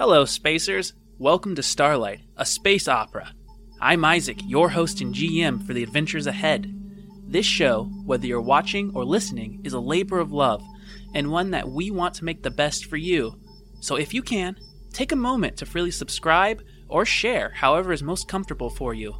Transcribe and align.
Hello, 0.00 0.24
Spacers. 0.24 0.94
Welcome 1.18 1.54
to 1.56 1.62
Starlight, 1.62 2.22
a 2.38 2.46
space 2.46 2.88
opera. 2.88 3.34
I'm 3.82 4.02
Isaac, 4.02 4.38
your 4.46 4.70
host 4.70 5.02
and 5.02 5.14
GM 5.14 5.62
for 5.66 5.74
the 5.74 5.82
adventures 5.82 6.26
ahead. 6.26 6.74
This 7.28 7.44
show, 7.44 7.84
whether 8.06 8.26
you're 8.26 8.40
watching 8.40 8.92
or 8.94 9.04
listening, 9.04 9.60
is 9.62 9.74
a 9.74 9.78
labor 9.78 10.18
of 10.18 10.32
love, 10.32 10.64
and 11.14 11.30
one 11.30 11.50
that 11.50 11.68
we 11.68 11.90
want 11.90 12.14
to 12.14 12.24
make 12.24 12.42
the 12.42 12.50
best 12.50 12.86
for 12.86 12.96
you. 12.96 13.38
So 13.80 13.96
if 13.96 14.14
you 14.14 14.22
can, 14.22 14.56
take 14.94 15.12
a 15.12 15.16
moment 15.16 15.58
to 15.58 15.66
freely 15.66 15.90
subscribe 15.90 16.62
or 16.88 17.04
share 17.04 17.50
however 17.50 17.92
is 17.92 18.02
most 18.02 18.26
comfortable 18.26 18.70
for 18.70 18.94
you. 18.94 19.14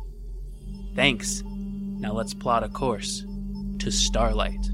Thanks. 0.96 1.42
Now 1.44 2.14
let's 2.14 2.32
plot 2.32 2.64
a 2.64 2.70
course 2.70 3.26
to 3.80 3.92
Starlight. 3.92 4.70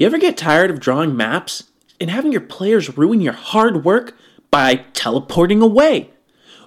You 0.00 0.06
ever 0.06 0.16
get 0.16 0.38
tired 0.38 0.70
of 0.70 0.80
drawing 0.80 1.14
maps 1.14 1.64
and 2.00 2.08
having 2.08 2.32
your 2.32 2.40
players 2.40 2.96
ruin 2.96 3.20
your 3.20 3.34
hard 3.34 3.84
work 3.84 4.16
by 4.50 4.76
teleporting 4.94 5.60
away? 5.60 6.08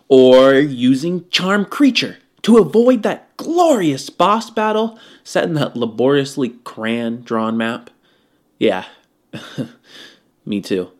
Or 0.07 0.53
using 0.53 1.27
Charm 1.29 1.65
Creature 1.65 2.17
to 2.43 2.59
avoid 2.59 3.01
that 3.01 3.35
glorious 3.38 4.11
boss 4.11 4.51
battle 4.51 4.99
set 5.23 5.45
in 5.45 5.55
that 5.55 5.75
laboriously 5.75 6.49
crayon 6.63 7.23
drawn 7.23 7.57
map? 7.57 7.89
Yeah, 8.59 8.85
me 10.45 10.61
too. 10.61 10.91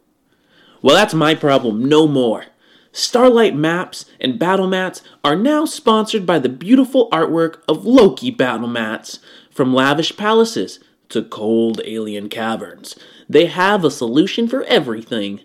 Well, 0.81 0.95
that's 0.95 1.13
my 1.13 1.35
problem 1.35 1.85
no 1.85 2.07
more. 2.07 2.45
Starlight 2.91 3.55
Maps 3.55 4.05
and 4.19 4.39
Battle 4.39 4.65
Mats 4.65 5.03
are 5.23 5.35
now 5.35 5.65
sponsored 5.65 6.25
by 6.25 6.39
the 6.39 6.49
beautiful 6.49 7.09
artwork 7.11 7.61
of 7.67 7.85
Loke 7.85 8.21
Battle 8.35 8.67
Mats. 8.67 9.19
From 9.52 9.71
lavish 9.71 10.17
palaces 10.17 10.79
to 11.09 11.23
cold 11.23 11.81
alien 11.86 12.30
caverns, 12.30 12.95
they 13.30 13.45
have 13.45 13.83
a 13.83 13.91
solution 13.91 14.47
for 14.47 14.64
everything. 14.64 15.41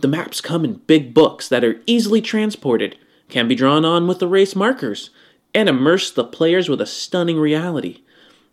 The 0.00 0.08
maps 0.08 0.40
come 0.40 0.64
in 0.64 0.74
big 0.86 1.12
books 1.12 1.48
that 1.48 1.64
are 1.64 1.80
easily 1.86 2.20
transported, 2.20 2.96
can 3.28 3.48
be 3.48 3.54
drawn 3.54 3.84
on 3.84 4.06
with 4.06 4.22
erase 4.22 4.54
markers, 4.54 5.10
and 5.54 5.68
immerse 5.68 6.10
the 6.10 6.24
players 6.24 6.68
with 6.68 6.80
a 6.80 6.86
stunning 6.86 7.38
reality. 7.38 8.02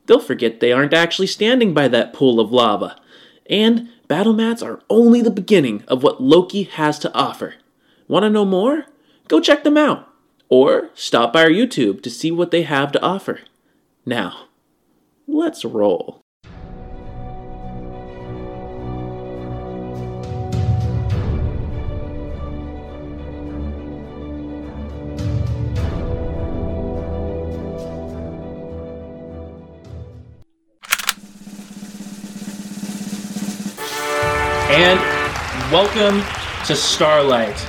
They'll 0.05 0.19
forget 0.19 0.59
they 0.59 0.71
aren't 0.71 0.93
actually 0.93 1.27
standing 1.27 1.73
by 1.73 1.87
that 1.89 2.13
pool 2.13 2.39
of 2.39 2.51
lava. 2.51 2.99
And 3.49 3.89
battle 4.07 4.33
mats 4.33 4.61
are 4.61 4.81
only 4.89 5.21
the 5.21 5.31
beginning 5.31 5.83
of 5.87 6.03
what 6.03 6.21
Loke 6.21 6.53
has 6.53 6.99
to 6.99 7.13
offer. 7.13 7.55
Want 8.07 8.23
to 8.23 8.29
know 8.29 8.45
more? 8.45 8.85
Go 9.27 9.39
check 9.39 9.63
them 9.63 9.77
out. 9.77 10.07
Or 10.49 10.89
stop 10.93 11.33
by 11.33 11.43
our 11.43 11.49
YouTube 11.49 12.03
to 12.03 12.09
see 12.09 12.31
what 12.31 12.51
they 12.51 12.63
have 12.63 12.91
to 12.91 13.01
offer. 13.01 13.39
Now, 14.05 14.47
let's 15.27 15.65
roll. 15.65 16.21
Welcome 35.75 36.23
to 36.65 36.73
Starlight. 36.73 37.67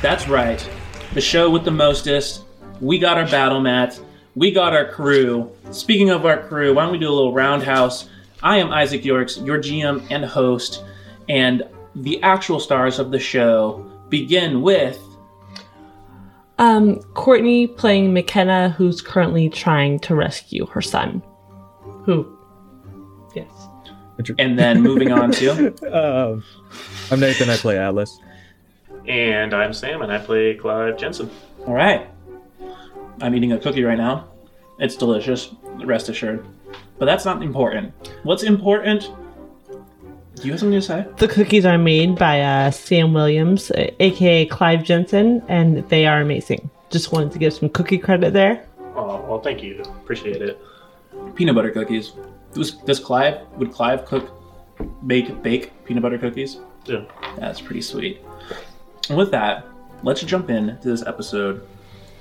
That's 0.00 0.28
right, 0.28 0.66
the 1.12 1.20
show 1.20 1.50
with 1.50 1.66
the 1.66 1.70
mostest. 1.70 2.42
We 2.80 2.98
got 2.98 3.18
our 3.18 3.26
battle 3.26 3.60
mat. 3.60 4.00
We 4.34 4.50
got 4.50 4.72
our 4.72 4.90
crew. 4.90 5.52
Speaking 5.70 6.08
of 6.08 6.24
our 6.24 6.42
crew, 6.48 6.72
why 6.72 6.84
don't 6.84 6.92
we 6.92 6.98
do 6.98 7.10
a 7.10 7.12
little 7.12 7.34
roundhouse? 7.34 8.08
I 8.42 8.56
am 8.56 8.72
Isaac 8.72 9.04
Yorks, 9.04 9.36
your 9.36 9.58
GM 9.58 10.06
and 10.10 10.24
host, 10.24 10.84
and 11.28 11.64
the 11.94 12.22
actual 12.22 12.60
stars 12.60 12.98
of 12.98 13.10
the 13.10 13.18
show 13.18 13.84
begin 14.08 14.62
with 14.62 14.98
Um, 16.58 17.02
Courtney 17.12 17.66
playing 17.66 18.14
McKenna, 18.14 18.70
who's 18.70 19.02
currently 19.02 19.50
trying 19.50 19.98
to 19.98 20.14
rescue 20.14 20.64
her 20.68 20.80
son. 20.80 21.22
Who? 22.06 22.26
Yes. 23.34 23.50
And 24.38 24.58
then 24.58 24.80
moving 24.82 25.12
on 25.12 25.30
to 25.32 25.74
Um, 25.92 26.44
I'm 27.10 27.20
Nathan. 27.20 27.50
I 27.50 27.56
play 27.56 27.78
Atlas. 27.78 28.18
And 29.06 29.52
I'm 29.52 29.72
Sam, 29.72 30.02
and 30.02 30.10
I 30.10 30.18
play 30.18 30.54
Clive 30.54 30.96
Jensen. 30.96 31.30
All 31.66 31.74
right. 31.74 32.08
I'm 33.20 33.34
eating 33.34 33.52
a 33.52 33.58
cookie 33.58 33.84
right 33.84 33.98
now. 33.98 34.28
It's 34.78 34.96
delicious, 34.96 35.50
rest 35.84 36.08
assured. 36.08 36.44
But 36.98 37.06
that's 37.06 37.24
not 37.24 37.42
important. 37.42 37.92
What's 38.22 38.42
important? 38.42 39.10
Do 40.36 40.42
you 40.42 40.52
have 40.52 40.60
something 40.60 40.80
to 40.80 40.82
say? 40.82 41.06
The 41.18 41.28
cookies 41.28 41.64
are 41.64 41.78
made 41.78 42.16
by 42.16 42.40
uh, 42.40 42.70
Sam 42.70 43.12
Williams, 43.12 43.70
uh, 43.70 43.90
aka 44.00 44.46
Clive 44.46 44.82
Jensen, 44.82 45.42
and 45.48 45.88
they 45.88 46.06
are 46.06 46.20
amazing. 46.20 46.70
Just 46.90 47.12
wanted 47.12 47.32
to 47.32 47.38
give 47.38 47.52
some 47.52 47.68
cookie 47.68 47.98
credit 47.98 48.32
there. 48.32 48.66
Oh, 48.96 49.24
well, 49.28 49.40
thank 49.40 49.62
you. 49.62 49.80
Appreciate 49.82 50.42
it. 50.42 50.60
Peanut 51.34 51.54
butter 51.54 51.70
cookies. 51.70 52.12
Does, 52.54 52.72
does 52.72 53.00
Clive, 53.00 53.40
would 53.56 53.72
Clive 53.72 54.04
cook, 54.06 54.30
bake, 55.06 55.42
bake 55.42 55.84
peanut 55.84 56.02
butter 56.02 56.18
cookies? 56.18 56.58
Yeah. 56.86 57.04
That's 57.36 57.60
pretty 57.60 57.82
sweet. 57.82 58.20
And 59.08 59.18
with 59.18 59.30
that, 59.32 59.66
let's 60.02 60.22
jump 60.22 60.50
in 60.50 60.78
to 60.80 60.88
this 60.88 61.04
episode 61.04 61.66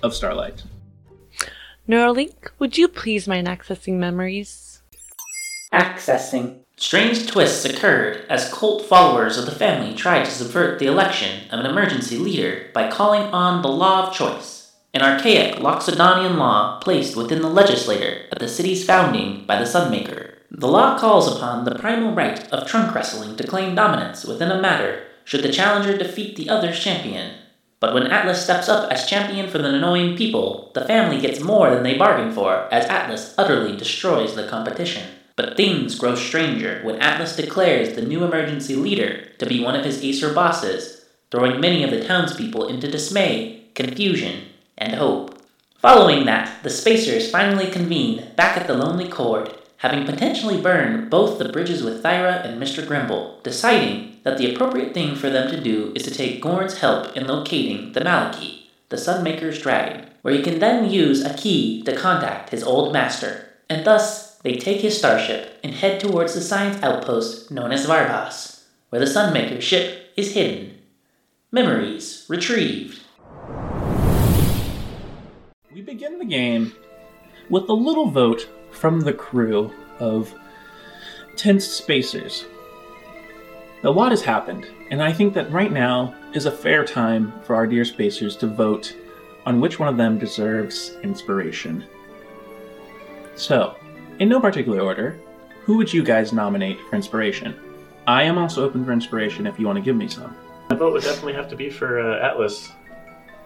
of 0.02 0.14
Starlight. 0.14 0.64
Neuralink, 1.88 2.50
would 2.60 2.78
you 2.78 2.88
please 2.88 3.28
mind 3.28 3.48
accessing 3.48 3.96
memories? 3.96 4.82
Accessing. 5.74 6.60
Strange 6.78 7.28
twists 7.28 7.66
occurred 7.66 8.26
as 8.30 8.52
cult 8.52 8.86
followers 8.86 9.38
of 9.38 9.46
the 9.46 9.52
family 9.52 9.94
tried 9.94 10.26
to 10.26 10.32
subvert 10.32 10.80
the 10.80 10.88
election 10.88 11.50
of 11.52 11.60
an 11.60 11.66
emergency 11.66 12.18
leader 12.18 12.70
by 12.74 12.90
calling 12.90 13.24
on 13.34 13.62
the 13.62 13.68
law 13.68 14.08
of 14.08 14.14
choice, 14.14 14.63
an 14.94 15.02
archaic 15.02 15.56
Loxodonian 15.56 16.38
law 16.38 16.80
placed 16.80 17.16
within 17.16 17.42
the 17.42 17.50
legislator 17.50 18.28
at 18.32 18.38
the 18.38 18.48
city's 18.48 18.86
founding 18.86 19.44
by 19.48 19.58
the 19.58 19.66
Sunmaker. 19.66 20.36
The 20.52 20.68
law 20.68 21.00
calls 21.00 21.36
upon 21.36 21.66
the 21.66 21.74
primal 21.74 22.14
right 22.14 22.48
of 22.54 22.68
trunk 22.68 22.94
wrestling 22.94 23.36
to 23.38 23.48
claim 23.48 23.74
dominance 23.74 24.24
within 24.24 24.52
a 24.52 24.62
matter 24.62 25.04
should 25.24 25.42
the 25.42 25.52
challenger 25.52 25.98
defeat 25.98 26.36
the 26.36 26.48
other's 26.48 26.80
champion. 26.80 27.34
But 27.80 27.96
when 27.96 28.06
Atlas 28.06 28.44
steps 28.44 28.70
up 28.70 28.92
as 28.92 29.08
champion 29.08 29.50
for 29.50 29.58
the 29.58 29.74
annoying 29.74 30.16
people, 30.16 30.72
the 30.76 30.86
family 30.86 31.20
gets 31.20 31.42
more 31.42 31.72
than 31.72 31.82
they 31.82 31.98
bargained 31.98 32.36
for 32.36 32.68
as 32.72 32.86
Atlas 32.86 33.34
utterly 33.36 33.76
destroys 33.76 34.36
the 34.36 34.48
competition. 34.48 35.10
But 35.36 35.58
things 35.58 35.98
grow 35.98 36.14
stranger 36.14 36.82
when 36.84 37.02
Atlas 37.02 37.36
declares 37.36 37.96
the 37.96 38.04
new 38.04 38.24
emergency 38.24 38.76
leader 38.76 39.26
to 39.40 39.48
be 39.48 39.64
one 39.64 39.76
of 39.76 39.84
his 39.84 40.04
Acer 40.04 40.34
bosses, 40.34 41.06
throwing 41.32 41.60
many 41.60 41.84
of 41.84 41.90
the 41.90 42.06
townspeople 42.06 42.68
into 42.68 42.92
dismay, 42.92 43.66
confusion, 43.74 44.44
and 44.84 44.96
hope. 44.96 45.40
Following 45.80 46.26
that, 46.26 46.64
the 46.64 46.70
Spacers 46.70 47.30
finally 47.30 47.70
convene 47.70 48.32
back 48.36 48.58
at 48.58 48.68
the 48.68 48.74
Lonely 48.74 49.08
Cord, 49.08 49.54
having 49.78 50.06
potentially 50.06 50.62
burned 50.62 51.10
both 51.10 51.38
the 51.38 51.50
bridges 51.50 51.84
with 51.84 52.02
Thyra 52.02 52.46
and 52.46 52.62
Mr. 52.62 52.86
Grimble, 52.86 53.42
deciding 53.44 54.18
that 54.24 54.38
the 54.38 54.54
appropriate 54.54 54.94
thing 54.94 55.16
for 55.16 55.30
them 55.30 55.50
to 55.52 55.60
do 55.60 55.92
is 55.96 56.04
to 56.04 56.12
take 56.12 56.42
Gorn's 56.42 56.78
help 56.78 57.18
in 57.18 57.28
locating 57.28 57.92
the 57.92 58.00
Maliki, 58.00 58.68
the 58.90 58.96
Sunmaker's 58.96 59.62
dragon, 59.62 60.10
where 60.22 60.34
he 60.34 60.42
can 60.42 60.60
then 60.60 60.90
use 60.90 61.24
a 61.24 61.34
key 61.34 61.84
to 61.84 61.96
contact 61.96 62.52
his 62.52 62.64
old 62.64 62.94
master, 62.94 63.50
and 63.70 63.86
thus 63.86 64.38
they 64.38 64.56
take 64.56 64.82
his 64.82 64.98
starship 64.98 65.60
and 65.64 65.74
head 65.74 66.00
towards 66.00 66.34
the 66.34 66.42
science 66.42 66.82
outpost 66.82 67.52
known 67.52 67.72
as 67.72 67.86
Varbas, 67.86 68.64
where 68.90 69.02
the 69.02 69.06
Sunmaker's 69.06 69.64
ship 69.64 70.12
is 70.16 70.34
hidden. 70.34 70.78
Memories 71.52 72.26
retrieved. 72.30 73.02
We 75.84 75.96
begin 75.96 76.18
the 76.18 76.24
game 76.24 76.72
with 77.50 77.68
a 77.68 77.74
little 77.74 78.10
vote 78.10 78.48
from 78.72 79.02
the 79.02 79.12
crew 79.12 79.70
of 80.00 80.34
tense 81.36 81.68
spacers. 81.68 82.46
A 83.84 83.92
lot 83.92 84.12
has 84.12 84.22
happened, 84.22 84.66
and 84.92 85.04
I 85.04 85.12
think 85.12 85.34
that 85.34 85.52
right 85.52 85.74
now 85.74 86.16
is 86.34 86.46
a 86.46 86.52
fair 86.52 86.86
time 86.86 87.34
for 87.44 87.54
our 87.54 87.68
dear 87.68 87.84
spacers 87.84 88.38
to 88.38 88.48
vote 88.48 88.96
on 89.46 89.60
which 89.60 89.78
one 89.78 89.90
of 89.90 89.98
them 89.98 90.18
deserves 90.18 90.96
inspiration. 91.04 91.84
So, 93.36 93.76
in 94.20 94.30
no 94.30 94.40
particular 94.40 94.80
order, 94.80 95.20
who 95.64 95.76
would 95.76 95.92
you 95.92 96.02
guys 96.02 96.32
nominate 96.32 96.80
for 96.90 96.96
inspiration? 96.96 97.60
I 98.08 98.24
am 98.24 98.38
also 98.38 98.64
open 98.64 98.86
for 98.86 98.94
inspiration 98.94 99.46
if 99.46 99.60
you 99.60 99.66
want 99.66 99.80
to 99.80 99.84
give 99.84 99.98
me 99.98 100.08
some. 100.08 100.34
My 100.70 100.78
vote 100.78 100.94
would 100.94 101.04
definitely 101.04 101.34
have 101.34 101.50
to 101.50 101.58
be 101.58 101.70
for 101.70 102.00
uh, 102.00 102.26
Atlas 102.26 102.72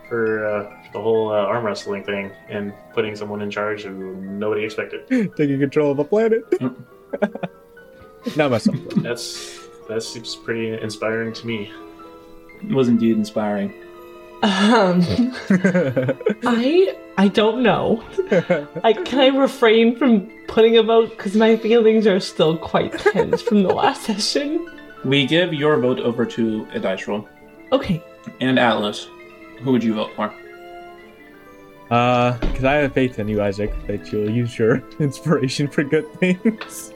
for 0.10 0.46
uh, 0.46 0.74
the 0.94 1.02
whole 1.02 1.30
uh, 1.32 1.36
arm 1.36 1.66
wrestling 1.66 2.04
thing 2.04 2.32
and 2.50 2.74
putting 2.94 3.16
someone 3.16 3.42
in 3.42 3.52
charge 3.52 3.84
who 3.84 4.16
nobody 4.16 4.64
expected. 4.64 5.08
Taking 5.38 5.60
control 5.60 5.92
of 5.92 6.00
a 6.00 6.04
planet. 6.04 6.44
Not 8.36 8.52
myself. 8.52 8.78
That's 8.98 9.68
that 9.88 10.04
seems 10.04 10.36
pretty 10.36 10.74
inspiring 10.82 11.34
to 11.34 11.48
me. 11.48 11.72
It 12.62 12.74
was 12.74 12.88
indeed 12.90 13.18
inspiring. 13.18 13.74
Um, 14.44 15.02
I 16.44 16.96
I 17.18 17.28
don't 17.30 17.64
know. 17.64 18.04
I 18.84 18.94
can 18.94 19.20
I 19.20 19.28
refrain 19.28 19.96
from 19.98 20.30
putting 20.48 20.78
a 20.78 20.84
vote 20.84 21.10
because 21.12 21.36
my 21.36 21.56
feelings 21.56 22.06
are 22.06 22.20
still 22.20 22.58
quite 22.58 22.98
tense 23.00 23.42
from 23.42 23.64
the 23.64 23.70
last 23.74 24.04
session. 24.04 24.70
We 25.06 25.26
give 25.26 25.54
your 25.54 25.80
vote 25.80 26.00
over 26.00 26.26
to 26.26 26.68
a 26.74 26.80
dice 26.80 27.08
roll. 27.08 27.28
Okay, 27.72 28.04
And 28.40 28.58
Atlas, 28.60 29.08
who 29.64 29.72
would 29.72 29.84
you 29.84 29.94
vote 29.96 30.12
for? 30.16 30.34
Uh, 31.90 32.38
because 32.40 32.64
I 32.66 32.74
have 32.76 32.94
faith 32.94 33.18
in 33.20 33.28
you, 33.30 33.42
Isaac, 33.42 33.72
that 33.88 34.12
you'll 34.12 34.30
use 34.30 34.58
your 34.60 34.84
inspiration 35.00 35.68
for 35.68 35.84
good 35.84 36.12
things. 36.20 36.92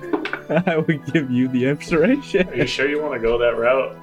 I 0.66 0.76
would 0.76 1.04
give 1.12 1.30
you 1.30 1.48
the 1.48 1.66
inspiration. 1.66 2.48
Are 2.48 2.54
you 2.54 2.66
sure 2.66 2.88
you 2.88 3.02
want 3.02 3.14
to 3.14 3.20
go 3.20 3.38
that 3.38 3.58
route? 3.58 3.96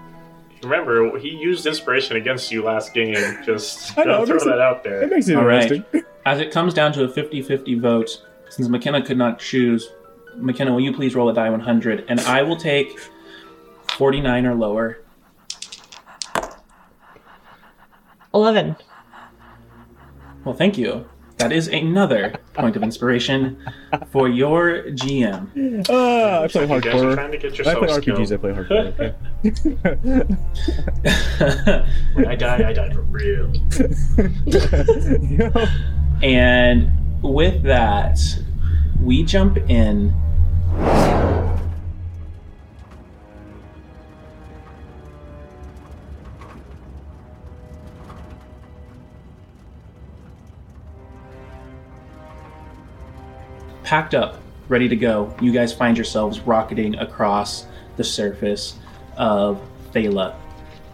Remember, 0.61 1.17
he 1.17 1.29
used 1.29 1.65
inspiration 1.65 2.17
against 2.17 2.51
you 2.51 2.63
last 2.63 2.93
game. 2.93 3.15
Just 3.45 3.97
I 3.97 4.03
know, 4.03 4.25
throw 4.25 4.35
listen. 4.35 4.49
that 4.51 4.59
out 4.59 4.77
It 4.77 4.83
there. 4.83 5.07
makes 5.07 5.27
it 5.29 5.35
All 5.37 5.45
right. 5.45 5.71
interesting. 5.71 6.03
As 6.25 6.39
it 6.39 6.51
comes 6.51 6.73
down 6.73 6.91
to 6.93 7.03
a 7.03 7.09
50 7.09 7.41
50 7.41 7.79
vote, 7.79 8.09
since 8.49 8.67
McKenna 8.69 9.01
could 9.05 9.17
not 9.17 9.39
choose, 9.39 9.89
McKenna, 10.35 10.71
will 10.71 10.79
you 10.81 10.93
please 10.93 11.15
roll 11.15 11.29
a 11.29 11.33
die 11.33 11.49
100? 11.49 12.05
And 12.09 12.19
I 12.21 12.43
will 12.43 12.55
take 12.57 12.97
49 13.97 14.45
or 14.45 14.55
lower. 14.55 14.99
Eleven. 18.33 18.75
Well, 20.43 20.55
thank 20.55 20.77
you. 20.77 21.05
That 21.37 21.51
is 21.51 21.67
another 21.67 22.35
point 22.53 22.75
of 22.75 22.83
inspiration 22.83 23.57
for 24.11 24.29
your 24.29 24.83
GM. 24.91 25.85
Ah, 25.89 26.43
I 26.43 26.47
play 26.47 26.61
You 26.61 26.67
guys 26.79 26.93
are 27.01 27.05
hardcore. 27.05 27.13
trying 27.15 27.31
to 27.31 27.37
get 27.37 27.57
When 27.57 27.67
I 27.67 27.79
play 27.79 27.87
RPGs, 27.87 28.31
I 28.31 28.37
play 28.37 28.51
hardcore. 28.53 28.87
Okay? 28.93 29.13
When 32.13 32.27
I 32.27 32.35
die, 32.35 32.69
I 32.69 32.73
die 32.73 32.89
for 32.93 33.01
real. 33.01 33.51
And 36.23 36.91
with 37.21 37.63
that, 37.63 38.19
we 39.01 39.23
jump 39.23 39.57
in. 39.69 40.13
Packed 53.93 54.15
up, 54.15 54.39
ready 54.69 54.89
to 54.89 54.95
go, 54.95 55.31
you 55.39 55.51
guys 55.51 55.71
find 55.71 55.95
yourselves 55.95 56.39
rocketing 56.39 56.95
across 56.95 57.67
the 57.95 58.03
surface 58.03 58.79
of 59.17 59.61
Thala. 59.91 60.33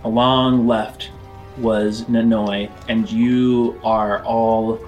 Along 0.04 0.68
left 0.68 1.10
was 1.58 2.04
Nanoi, 2.10 2.70
and 2.90 3.10
you 3.10 3.80
are 3.86 4.22
all 4.26 4.82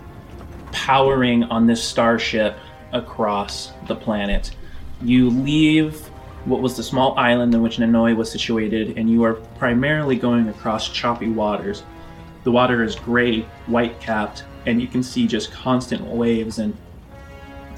powering 0.73 1.45
on 1.45 1.67
this 1.67 1.81
starship 1.81 2.57
across 2.91 3.71
the 3.87 3.95
planet. 3.95 4.53
You 5.01 5.29
leave 5.29 6.05
what 6.43 6.59
was 6.59 6.75
the 6.75 6.83
small 6.83 7.17
island 7.17 7.55
in 7.55 7.61
which 7.61 7.77
Nanoi 7.77 8.13
was 8.13 8.29
situated, 8.29 8.97
and 8.97 9.09
you 9.09 9.23
are 9.23 9.35
primarily 9.35 10.17
going 10.17 10.49
across 10.49 10.89
choppy 10.89 11.29
waters. 11.29 11.83
The 12.43 12.51
water 12.51 12.83
is 12.83 12.93
gray, 12.93 13.43
white 13.67 14.01
capped, 14.01 14.43
and 14.65 14.81
you 14.81 14.89
can 14.89 15.01
see 15.01 15.27
just 15.27 15.53
constant 15.53 16.03
waves 16.03 16.59
and 16.59 16.75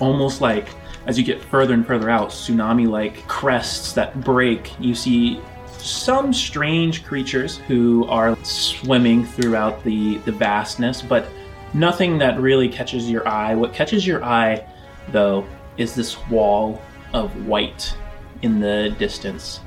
almost 0.04 0.42
like 0.42 0.68
as 1.06 1.18
you 1.18 1.24
get 1.24 1.42
further 1.42 1.74
and 1.74 1.86
further 1.86 2.10
out, 2.10 2.30
tsunami 2.30 2.88
like 2.88 3.26
crests 3.28 3.94
that 3.94 4.22
break. 4.22 4.72
You 4.80 4.96
see 4.96 5.42
some 5.78 6.34
strange 6.34 7.04
creatures 7.04 7.58
who 7.58 8.06
are 8.08 8.38
swimming 8.44 9.26
throughout 9.26 9.84
the, 9.84 10.18
the 10.20 10.32
vastness, 10.32 11.02
but 11.02 11.28
nothing 11.74 12.18
that 12.20 12.40
really 12.40 12.70
catches 12.70 13.10
your 13.10 13.28
eye. 13.28 13.54
What 13.56 13.74
catches 13.74 14.08
your 14.08 14.24
eye, 14.24 14.66
though, 15.10 15.46
is 15.78 15.94
this 15.94 16.18
wall 16.30 16.82
of 17.14 17.48
white 17.48 17.96
in 18.42 18.60
the 18.60 18.96
distance. 18.98 19.60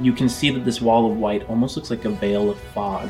You 0.00 0.12
can 0.12 0.28
see 0.28 0.50
that 0.50 0.64
this 0.64 0.80
wall 0.80 1.10
of 1.10 1.16
white 1.16 1.48
almost 1.48 1.76
looks 1.76 1.90
like 1.90 2.04
a 2.04 2.10
veil 2.10 2.50
of 2.50 2.58
fog, 2.74 3.08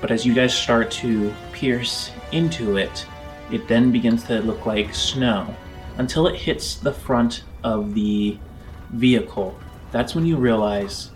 but 0.00 0.10
as 0.10 0.24
you 0.24 0.32
guys 0.32 0.54
start 0.54 0.90
to 0.92 1.34
pierce 1.52 2.10
into 2.32 2.76
it, 2.76 3.04
it 3.50 3.66
then 3.68 3.90
begins 3.90 4.22
to 4.24 4.40
look 4.40 4.64
like 4.64 4.94
snow 4.94 5.54
until 6.00 6.26
it 6.26 6.34
hits 6.34 6.76
the 6.76 6.92
front 6.92 7.44
of 7.62 7.92
the 7.92 8.38
vehicle. 8.92 9.54
That's 9.92 10.14
when 10.14 10.24
you 10.24 10.38
realize 10.38 11.10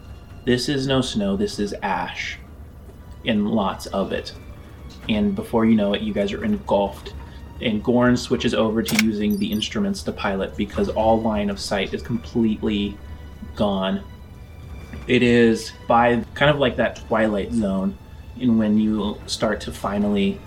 this 0.45 0.69
is 0.69 0.87
no 0.87 1.01
snow, 1.01 1.39
this 1.39 1.59
is 1.59 1.75
ash, 1.83 2.39
and 3.25 3.51
lots 3.51 3.87
of 3.87 4.13
it. 4.13 4.35
And 5.09 5.35
before 5.35 5.65
you 5.65 5.75
know 5.75 5.95
it, 5.95 6.03
you 6.03 6.13
guys 6.13 6.35
are 6.35 6.45
engulfed. 6.45 7.15
And 7.63 7.83
Gorn 7.83 8.15
switches 8.15 8.53
over 8.53 8.83
to 8.83 9.05
using 9.07 9.39
the 9.39 9.51
instruments 9.51 10.03
to 10.03 10.13
pilot 10.13 10.55
because 10.55 10.91
all 10.91 11.19
line 11.19 11.49
of 11.49 11.59
sight 11.59 11.95
is 11.95 12.03
completely 12.03 12.99
gone. 13.57 14.05
It 15.07 15.23
is 15.23 15.73
by 15.89 16.23
kind 16.35 16.51
of 16.51 16.59
like 16.59 16.77
that 16.77 16.97
twilight 17.09 17.53
zone, 17.53 17.97
in 18.39 18.59
when 18.59 18.77
you 18.77 19.19
start 19.25 19.63
to 19.63 19.73
finally 19.73 20.39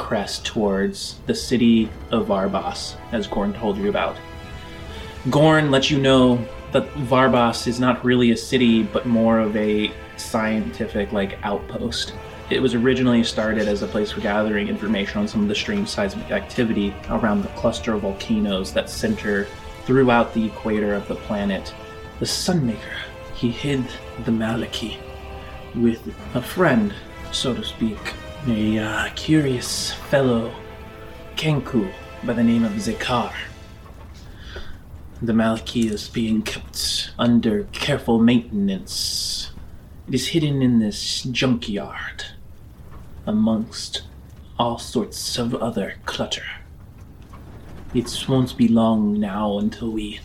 crest 0.00 0.46
towards 0.46 1.16
the 1.26 1.34
city 1.34 1.90
of 2.10 2.28
Varbas, 2.28 2.96
as 3.12 3.26
Gorn 3.26 3.52
told 3.52 3.76
you 3.76 3.90
about. 3.90 4.16
Gorn 5.28 5.70
lets 5.70 5.90
you 5.90 6.00
know 6.00 6.42
that 6.72 6.88
Varbas 6.94 7.66
is 7.66 7.78
not 7.78 8.02
really 8.02 8.30
a 8.30 8.36
city, 8.36 8.82
but 8.82 9.04
more 9.04 9.38
of 9.38 9.54
a 9.56 9.92
scientific 10.16 11.12
like 11.12 11.38
outpost. 11.42 12.14
It 12.48 12.62
was 12.62 12.74
originally 12.74 13.22
started 13.22 13.68
as 13.68 13.82
a 13.82 13.86
place 13.86 14.10
for 14.10 14.22
gathering 14.22 14.68
information 14.68 15.20
on 15.20 15.28
some 15.28 15.42
of 15.42 15.48
the 15.48 15.54
strange 15.54 15.88
seismic 15.88 16.30
activity 16.30 16.94
around 17.10 17.42
the 17.42 17.48
cluster 17.48 17.92
of 17.92 18.00
volcanoes 18.00 18.72
that 18.72 18.88
center 18.88 19.46
throughout 19.84 20.32
the 20.32 20.46
equator 20.46 20.94
of 20.94 21.06
the 21.08 21.16
planet. 21.16 21.74
The 22.20 22.26
Sunmaker, 22.26 22.96
he 23.34 23.50
hid 23.50 23.84
the 24.24 24.32
Maliki 24.32 24.96
with 25.74 26.00
a 26.34 26.40
friend, 26.42 26.94
so 27.32 27.54
to 27.54 27.62
speak, 27.62 27.98
a 28.48 28.78
uh, 28.78 29.08
curious 29.16 29.92
fellow 29.92 30.50
Kenku 31.36 31.92
by 32.24 32.32
the 32.32 32.42
name 32.42 32.64
of 32.64 32.72
Zakar. 32.72 33.32
The 35.20 35.34
Maliki 35.34 35.90
is 35.90 36.08
being 36.08 36.40
kept 36.40 37.10
under 37.18 37.64
careful 37.64 38.18
maintenance. 38.18 39.50
It 40.08 40.14
is 40.14 40.28
hidden 40.28 40.62
in 40.62 40.78
this 40.78 41.24
junkyard, 41.24 42.24
amongst 43.26 44.02
all 44.58 44.78
sorts 44.78 45.36
of 45.36 45.54
other 45.54 45.96
clutter. 46.06 46.46
It 47.92 48.24
won't 48.26 48.56
be 48.56 48.68
long 48.68 49.20
now 49.20 49.58
until 49.58 49.90
we 49.90 50.20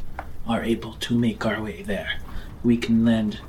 are 0.47 0.63
able 0.63 0.93
to 0.93 1.19
make 1.19 1.45
our 1.45 1.61
way 1.61 1.81
there. 1.81 2.21
We 2.63 2.77
can 2.77 3.03
land 3.03 3.39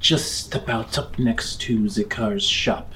just 0.00 0.56
about 0.56 0.98
up 0.98 1.20
next 1.20 1.60
to 1.62 1.82
Zakar's 1.84 2.44
shop. 2.44 2.94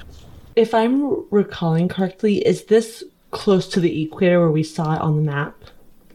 If 0.57 0.73
I'm 0.73 1.29
recalling 1.29 1.87
correctly, 1.87 2.39
is 2.39 2.65
this 2.65 3.03
close 3.29 3.67
to 3.67 3.79
the 3.79 4.01
equator 4.01 4.39
where 4.39 4.49
we 4.49 4.63
saw 4.63 4.95
it 4.95 5.01
on 5.01 5.17
the 5.17 5.21
map? 5.21 5.55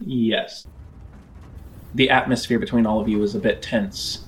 Yes. 0.01 0.67
The 1.95 2.11
atmosphere 2.11 2.59
between 2.59 2.85
all 2.85 3.01
of 3.01 3.09
you 3.09 3.23
is 3.23 3.37
a 3.37 3.39
bit 3.39 3.63
tense. 3.63 4.25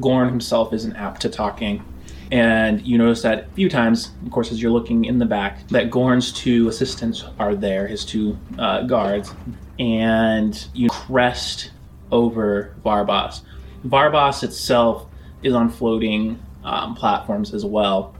Gorn 0.00 0.28
himself 0.28 0.72
isn't 0.72 0.96
apt 0.96 1.22
to 1.22 1.28
talking. 1.28 1.84
And 2.32 2.84
you 2.84 2.98
notice 2.98 3.22
that 3.22 3.44
a 3.44 3.46
few 3.54 3.70
times, 3.70 4.10
of 4.26 4.32
course, 4.32 4.50
as 4.50 4.60
you're 4.60 4.72
looking 4.72 5.04
in 5.04 5.20
the 5.20 5.24
back, 5.24 5.68
that 5.68 5.88
Gorn's 5.88 6.32
two 6.32 6.66
assistants 6.66 7.24
are 7.38 7.54
there, 7.54 7.86
his 7.86 8.04
two 8.04 8.36
uh, 8.58 8.82
guards, 8.82 9.32
and 9.78 10.66
you 10.74 10.88
crest 10.88 11.70
over 12.10 12.74
Varbas. 12.84 13.42
Varbas 13.86 14.42
itself 14.42 15.06
is 15.44 15.54
on 15.54 15.70
floating 15.70 16.42
um, 16.64 16.96
platforms 16.96 17.54
as 17.54 17.64
well, 17.64 18.16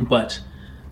but 0.00 0.40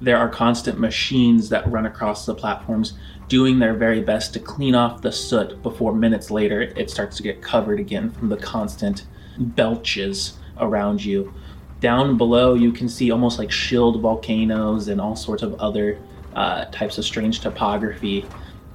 there 0.04 0.18
are 0.18 0.28
constant 0.28 0.78
machines 0.78 1.48
that 1.48 1.70
run 1.70 1.86
across 1.86 2.26
the 2.26 2.34
platforms 2.34 2.94
doing 3.28 3.58
their 3.58 3.74
very 3.74 4.00
best 4.02 4.34
to 4.34 4.38
clean 4.38 4.74
off 4.74 5.00
the 5.00 5.10
soot 5.10 5.62
before 5.62 5.94
minutes 5.94 6.30
later 6.30 6.60
it 6.60 6.90
starts 6.90 7.16
to 7.16 7.22
get 7.22 7.40
covered 7.40 7.80
again 7.80 8.10
from 8.10 8.28
the 8.28 8.36
constant 8.36 9.06
belches 9.38 10.38
around 10.58 11.04
you. 11.04 11.32
Down 11.80 12.16
below, 12.16 12.54
you 12.54 12.72
can 12.72 12.88
see 12.88 13.10
almost 13.10 13.38
like 13.38 13.50
shield 13.50 14.00
volcanoes 14.00 14.88
and 14.88 15.00
all 15.00 15.16
sorts 15.16 15.42
of 15.42 15.54
other 15.54 15.98
uh, 16.34 16.66
types 16.66 16.98
of 16.98 17.04
strange 17.04 17.40
topography. 17.40 18.26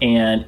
And 0.01 0.45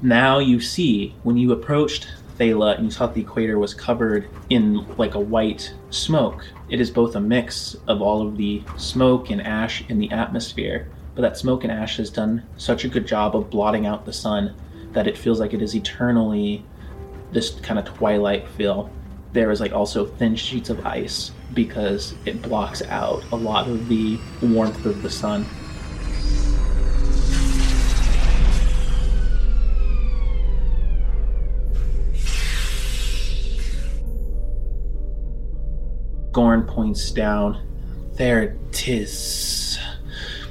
now 0.00 0.38
you 0.38 0.60
see 0.60 1.14
when 1.22 1.36
you 1.36 1.52
approached 1.52 2.08
Thala 2.38 2.76
and 2.76 2.84
you 2.86 2.90
saw 2.90 3.06
that 3.06 3.14
the 3.14 3.20
equator 3.20 3.58
was 3.58 3.74
covered 3.74 4.28
in 4.50 4.86
like 4.96 5.14
a 5.14 5.20
white 5.20 5.74
smoke. 5.90 6.44
It 6.68 6.80
is 6.80 6.90
both 6.90 7.14
a 7.14 7.20
mix 7.20 7.76
of 7.86 8.00
all 8.00 8.26
of 8.26 8.36
the 8.36 8.62
smoke 8.76 9.30
and 9.30 9.42
ash 9.42 9.84
in 9.88 9.98
the 9.98 10.10
atmosphere, 10.10 10.88
but 11.14 11.22
that 11.22 11.36
smoke 11.36 11.64
and 11.64 11.72
ash 11.72 11.98
has 11.98 12.10
done 12.10 12.42
such 12.56 12.84
a 12.84 12.88
good 12.88 13.06
job 13.06 13.36
of 13.36 13.50
blotting 13.50 13.86
out 13.86 14.04
the 14.04 14.12
sun 14.12 14.54
that 14.92 15.06
it 15.06 15.16
feels 15.16 15.40
like 15.40 15.54
it 15.54 15.62
is 15.62 15.74
eternally 15.74 16.64
this 17.32 17.50
kind 17.60 17.78
of 17.78 17.84
twilight 17.86 18.46
feel. 18.48 18.90
there 19.32 19.50
is 19.50 19.60
like 19.60 19.72
also 19.72 20.04
thin 20.04 20.36
sheets 20.36 20.68
of 20.68 20.84
ice 20.84 21.32
because 21.54 22.14
it 22.26 22.42
blocks 22.42 22.82
out 22.82 23.24
a 23.32 23.36
lot 23.36 23.66
of 23.66 23.88
the 23.88 24.18
warmth 24.42 24.84
of 24.84 25.02
the 25.02 25.08
sun. 25.08 25.46
Points 36.72 37.10
down. 37.10 37.66
There 38.14 38.42
it 38.42 38.88
is. 38.88 39.78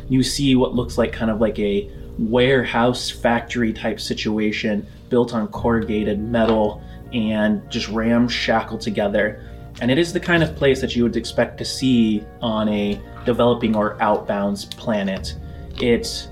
You 0.09 0.23
see 0.23 0.55
what 0.55 0.73
looks 0.73 0.97
like 0.97 1.11
kind 1.11 1.31
of 1.31 1.39
like 1.39 1.57
a 1.59 1.89
warehouse 2.17 3.09
factory 3.09 3.73
type 3.73 3.99
situation 3.99 4.85
built 5.09 5.33
on 5.33 5.47
corrugated 5.47 6.19
metal 6.19 6.83
and 7.13 7.69
just 7.69 7.87
ramshackled 7.89 8.81
together. 8.81 9.47
And 9.81 9.89
it 9.89 9.97
is 9.97 10.13
the 10.13 10.19
kind 10.19 10.43
of 10.43 10.55
place 10.55 10.81
that 10.81 10.95
you 10.95 11.03
would 11.03 11.15
expect 11.15 11.57
to 11.59 11.65
see 11.65 12.23
on 12.41 12.69
a 12.69 13.01
developing 13.25 13.75
or 13.75 13.97
outbounds 13.97 14.69
planet. 14.77 15.35
It, 15.79 16.29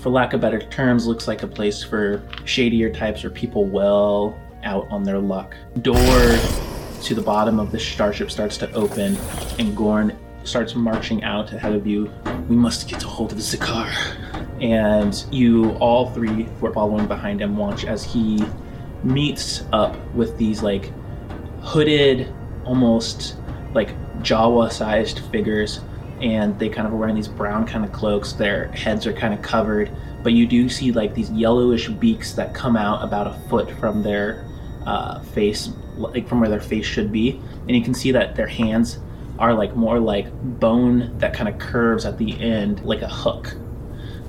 for 0.00 0.10
lack 0.10 0.32
of 0.32 0.40
better 0.40 0.60
terms, 0.60 1.06
looks 1.06 1.28
like 1.28 1.42
a 1.42 1.46
place 1.46 1.82
for 1.82 2.22
shadier 2.44 2.90
types 2.90 3.24
or 3.24 3.30
people 3.30 3.64
well 3.64 4.38
out 4.64 4.88
on 4.90 5.04
their 5.04 5.18
luck. 5.18 5.54
Door 5.82 6.38
to 7.02 7.14
the 7.14 7.22
bottom 7.22 7.58
of 7.58 7.72
the 7.72 7.78
starship 7.78 8.30
starts 8.30 8.56
to 8.58 8.70
open, 8.72 9.16
and 9.58 9.76
Gorn 9.76 10.16
starts 10.44 10.74
marching 10.74 11.22
out 11.24 11.52
ahead 11.52 11.74
of 11.74 11.86
you. 11.86 12.10
We 12.48 12.56
must 12.56 12.88
get 12.88 13.04
a 13.04 13.06
hold 13.06 13.32
of 13.32 13.38
Zakar. 13.38 13.92
And 14.60 15.24
you, 15.30 15.72
all 15.74 16.10
three 16.10 16.44
who 16.44 16.66
are 16.66 16.72
following 16.72 17.06
behind 17.06 17.40
him, 17.40 17.56
watch 17.56 17.84
as 17.84 18.02
he 18.02 18.44
meets 19.04 19.64
up 19.72 19.96
with 20.14 20.36
these 20.38 20.62
like 20.62 20.92
hooded, 21.60 22.32
almost 22.64 23.36
like 23.74 23.94
Jawa 24.22 24.72
sized 24.72 25.20
figures. 25.30 25.80
And 26.20 26.58
they 26.58 26.68
kind 26.68 26.86
of 26.86 26.92
are 26.92 26.96
wearing 26.96 27.14
these 27.14 27.28
brown 27.28 27.66
kind 27.66 27.84
of 27.84 27.92
cloaks. 27.92 28.32
Their 28.32 28.68
heads 28.68 29.06
are 29.06 29.12
kind 29.12 29.32
of 29.32 29.42
covered, 29.42 29.92
but 30.24 30.32
you 30.32 30.46
do 30.46 30.68
see 30.68 30.90
like 30.90 31.14
these 31.14 31.30
yellowish 31.30 31.88
beaks 31.88 32.32
that 32.32 32.54
come 32.54 32.76
out 32.76 33.04
about 33.04 33.28
a 33.28 33.38
foot 33.48 33.70
from 33.78 34.02
their 34.02 34.44
uh, 34.88 35.20
face, 35.20 35.70
like 35.96 36.26
from 36.26 36.40
where 36.40 36.48
their 36.48 36.60
face 36.60 36.86
should 36.86 37.12
be. 37.12 37.38
And 37.66 37.76
you 37.76 37.82
can 37.82 37.92
see 37.92 38.10
that 38.12 38.34
their 38.34 38.46
hands 38.46 38.98
are 39.38 39.52
like 39.52 39.76
more 39.76 40.00
like 40.00 40.32
bone 40.58 41.16
that 41.18 41.34
kind 41.34 41.46
of 41.46 41.58
curves 41.58 42.06
at 42.06 42.16
the 42.16 42.40
end, 42.40 42.82
like 42.86 43.02
a 43.02 43.08
hook. 43.08 43.54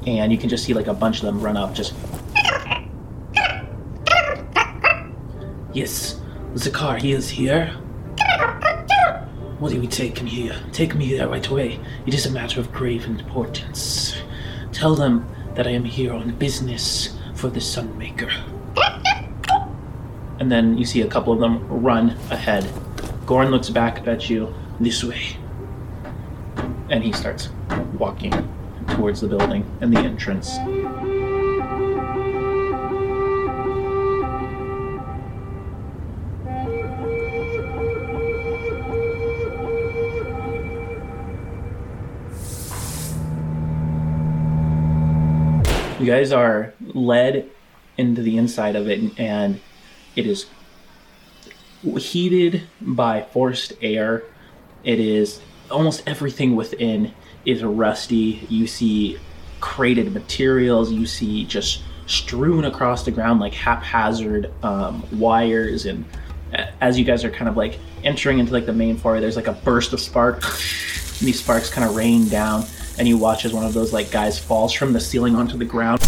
And 0.06 0.34
you 0.34 0.38
can 0.38 0.50
just 0.50 0.66
see 0.66 0.74
like 0.74 0.88
a 0.88 0.94
bunch 0.94 1.20
of 1.20 1.24
them 1.24 1.40
run 1.40 1.56
up, 1.56 1.74
just. 1.74 1.94
Yes, 5.72 6.20
Zakar, 6.56 7.02
he 7.02 7.14
is 7.14 7.30
here. 7.30 7.68
What 9.60 9.72
do 9.72 9.80
we 9.80 9.88
take 9.88 10.18
him 10.18 10.28
here? 10.28 10.60
Take 10.74 10.94
me 10.94 11.16
there 11.16 11.30
right 11.30 11.48
away. 11.48 11.80
It 12.06 12.14
is 12.14 12.26
a 12.26 12.32
matter 12.32 12.60
of 12.60 12.74
grave 12.74 13.06
importance. 13.06 14.22
Tell 14.74 14.94
them 14.96 15.26
that 15.56 15.68
I 15.68 15.72
am 15.72 15.86
here 15.86 16.12
on 16.12 16.36
business 16.36 17.18
for 17.36 17.50
the 17.50 17.60
Sunmaker. 17.62 18.59
And 20.40 20.50
then 20.50 20.78
you 20.78 20.86
see 20.86 21.02
a 21.02 21.08
couple 21.08 21.34
of 21.34 21.40
them 21.40 21.68
run 21.68 22.12
ahead. 22.32 22.66
Gorn 23.26 23.52
looks 23.52 23.70
back 23.70 24.08
at 24.08 24.30
you, 24.30 24.54
this 24.80 25.04
way. 25.04 25.38
And 26.90 27.04
he 27.04 27.12
starts 27.12 27.50
walking 27.98 28.32
towards 28.88 29.22
the 29.22 29.28
building 29.28 29.70
and 29.82 29.96
the 29.96 30.00
entrance. 30.00 30.58
You 46.00 46.06
guys 46.06 46.32
are 46.32 46.74
led 46.80 47.50
into 47.98 48.22
the 48.22 48.38
inside 48.38 48.78
of 48.78 48.88
it, 48.88 49.20
and 49.20 49.60
it 50.20 50.26
is 50.26 50.48
heated 51.98 52.64
by 52.82 53.22
forced 53.22 53.72
air. 53.82 54.24
It 54.84 55.00
is 55.00 55.40
almost 55.72 56.04
everything 56.06 56.58
within 56.58 57.14
is 57.46 57.64
rusty. 57.64 58.46
You 58.50 58.68
see 58.68 59.18
crated 59.62 60.14
materials. 60.14 60.92
You 60.92 61.06
see 61.06 61.46
just 61.46 61.84
strewn 62.06 62.66
across 62.66 63.06
the 63.06 63.12
ground 63.12 63.40
like 63.40 63.54
haphazard 63.54 64.52
um, 64.62 65.08
wires. 65.18 65.86
And 65.86 66.04
as 66.82 67.00
you 67.00 67.06
guys 67.06 67.24
are 67.24 67.32
kind 67.32 67.48
of 67.48 67.56
like 67.56 67.80
entering 68.04 68.40
into 68.40 68.52
like 68.52 68.66
the 68.66 68.74
main 68.74 68.98
foyer, 68.98 69.22
there's 69.22 69.38
like 69.38 69.48
a 69.48 69.54
burst 69.54 69.94
of 69.94 70.02
spark. 70.02 70.44
And 70.44 71.28
these 71.28 71.40
sparks 71.40 71.70
kind 71.70 71.88
of 71.88 71.96
rain 71.96 72.28
down, 72.28 72.66
and 72.98 73.08
you 73.08 73.18
watch 73.18 73.46
as 73.46 73.54
one 73.54 73.66
of 73.66 73.74
those 73.74 73.94
like 73.94 74.12
guys 74.12 74.38
falls 74.38 74.74
from 74.74 74.92
the 74.92 75.00
ceiling 75.00 75.36
onto 75.36 75.58
the 75.58 75.66
ground. 75.66 76.02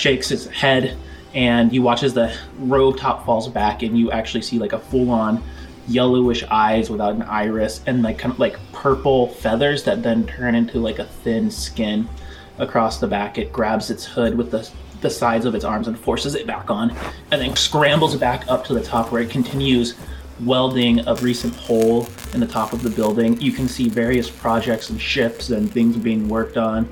Shakes 0.00 0.30
his 0.30 0.46
head, 0.46 0.96
and 1.34 1.74
you 1.74 1.82
watch 1.82 2.02
as 2.02 2.14
the 2.14 2.34
robe 2.58 2.96
top 2.96 3.26
falls 3.26 3.46
back, 3.48 3.82
and 3.82 3.98
you 3.98 4.10
actually 4.10 4.40
see 4.40 4.58
like 4.58 4.72
a 4.72 4.78
full-on 4.78 5.42
yellowish 5.88 6.42
eyes 6.44 6.88
without 6.88 7.14
an 7.14 7.20
iris, 7.22 7.82
and 7.86 8.02
like 8.02 8.16
kind 8.16 8.32
of 8.32 8.40
like 8.40 8.56
purple 8.72 9.28
feathers 9.28 9.84
that 9.84 10.02
then 10.02 10.26
turn 10.26 10.54
into 10.54 10.78
like 10.78 11.00
a 11.00 11.04
thin 11.04 11.50
skin 11.50 12.08
across 12.56 12.98
the 12.98 13.06
back. 13.06 13.36
It 13.36 13.52
grabs 13.52 13.90
its 13.90 14.06
hood 14.06 14.38
with 14.38 14.50
the 14.50 14.66
the 15.02 15.10
sides 15.10 15.44
of 15.44 15.54
its 15.54 15.66
arms 15.66 15.86
and 15.86 15.98
forces 15.98 16.34
it 16.34 16.46
back 16.46 16.70
on, 16.70 16.96
and 17.30 17.42
then 17.42 17.54
scrambles 17.54 18.16
back 18.16 18.48
up 18.48 18.64
to 18.64 18.72
the 18.72 18.82
top 18.82 19.12
where 19.12 19.20
it 19.20 19.28
continues 19.28 19.96
welding 20.40 21.06
a 21.06 21.14
recent 21.16 21.54
hole 21.54 22.08
in 22.32 22.40
the 22.40 22.46
top 22.46 22.72
of 22.72 22.82
the 22.82 22.88
building. 22.88 23.38
You 23.38 23.52
can 23.52 23.68
see 23.68 23.90
various 23.90 24.30
projects 24.30 24.88
and 24.88 24.98
ships 24.98 25.50
and 25.50 25.70
things 25.70 25.98
being 25.98 26.26
worked 26.26 26.56
on 26.56 26.88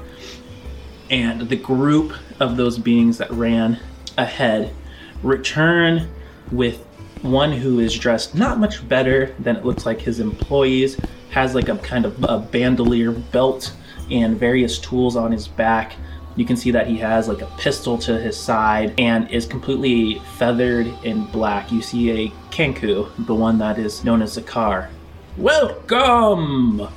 and 1.10 1.48
the 1.48 1.56
group 1.56 2.14
of 2.40 2.56
those 2.56 2.78
beings 2.78 3.18
that 3.18 3.30
ran 3.30 3.78
ahead 4.16 4.74
return 5.22 6.08
with 6.50 6.84
one 7.22 7.52
who 7.52 7.80
is 7.80 7.96
dressed 7.98 8.34
not 8.34 8.58
much 8.58 8.86
better 8.88 9.34
than 9.38 9.56
it 9.56 9.64
looks 9.64 9.84
like 9.84 10.00
his 10.00 10.20
employees 10.20 10.96
has 11.30 11.54
like 11.54 11.68
a 11.68 11.76
kind 11.78 12.04
of 12.04 12.22
a 12.24 12.38
bandolier 12.38 13.10
belt 13.10 13.72
and 14.10 14.38
various 14.38 14.78
tools 14.78 15.16
on 15.16 15.32
his 15.32 15.48
back. 15.48 15.96
You 16.36 16.44
can 16.44 16.56
see 16.56 16.70
that 16.70 16.86
he 16.86 16.96
has 16.98 17.28
like 17.28 17.42
a 17.42 17.52
pistol 17.58 17.98
to 17.98 18.18
his 18.18 18.36
side 18.36 18.94
and 18.98 19.28
is 19.30 19.44
completely 19.44 20.20
feathered 20.36 20.86
in 21.04 21.26
black. 21.26 21.72
You 21.72 21.82
see 21.82 22.10
a 22.10 22.28
kenku 22.50 23.10
the 23.26 23.34
one 23.34 23.58
that 23.58 23.78
is 23.78 24.04
known 24.04 24.22
as 24.22 24.38
zakar. 24.38 24.88
Welcome! 25.36 26.88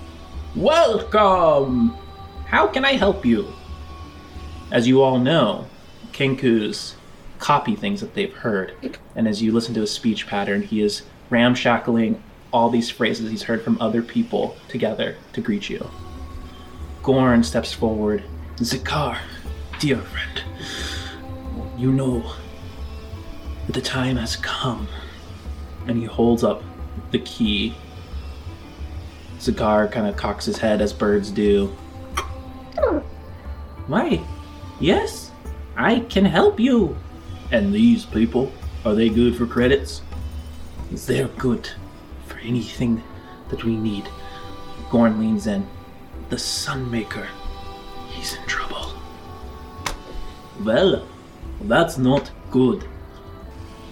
Welcome! 0.56 1.96
How 2.46 2.68
can 2.68 2.86
i 2.86 2.94
help 2.94 3.26
you 3.26 3.52
as 4.72 4.88
you 4.88 5.02
all 5.02 5.20
know, 5.20 5.68
Kenkus 6.12 6.94
copy 7.40 7.76
things 7.76 8.00
that 8.02 8.14
they've 8.14 8.34
heard. 8.34 8.74
And 9.16 9.28
as 9.28 9.42
you 9.42 9.52
listen 9.52 9.74
to 9.74 9.82
his 9.82 9.92
speech 9.92 10.28
pattern, 10.28 10.62
he 10.62 10.82
is 10.82 11.02
ramshackling 11.30 12.22
all 12.54 12.70
these 12.70 12.90
phrases 12.90 13.30
he's 13.32 13.44
heard 13.44 13.64
from 13.64 13.82
other 13.82 14.02
people 14.02 14.56
together 14.68 15.16
to 15.34 15.42
greet 15.42 15.70
you. 15.70 15.90
Gorn 17.02 17.44
steps 17.44 17.74
forward. 17.74 18.24
Zakar, 18.58 19.18
dear 19.80 19.98
friend, 19.98 20.44
you 21.78 21.92
know 21.92 22.34
that 23.66 23.74
the 23.74 23.82
time 23.82 24.18
has 24.18 24.36
come. 24.36 24.88
And 25.88 25.98
he 25.98 26.06
holds 26.06 26.44
up 26.44 26.62
the 27.10 27.20
key. 27.20 27.74
Zakar 29.40 29.92
kind 29.92 30.06
of 30.06 30.16
cocks 30.16 30.46
his 30.46 30.60
head 30.60 30.80
as 30.80 30.94
birds 30.94 31.32
do. 31.32 31.68
Why? 33.88 34.22
Yes, 34.82 35.30
I 35.78 36.00
can 36.00 36.26
help 36.26 36.60
you. 36.60 36.98
And 37.52 37.72
these 37.72 38.04
people, 38.04 38.52
are 38.84 38.96
they 38.96 39.10
good 39.10 39.36
for 39.36 39.46
credits? 39.46 40.02
They're 40.92 41.28
good 41.28 41.70
for 42.26 42.40
anything 42.40 43.04
that 43.50 43.64
we 43.64 43.76
need. 43.78 44.10
Gorn 44.90 45.20
leans 45.20 45.46
in. 45.46 45.68
The 46.30 46.36
Sunmaker. 46.36 47.28
He's 48.10 48.34
in 48.34 48.44
trouble. 48.48 48.94
Well, 50.64 51.08
that's 51.62 52.00
not 52.00 52.32
good. 52.50 52.84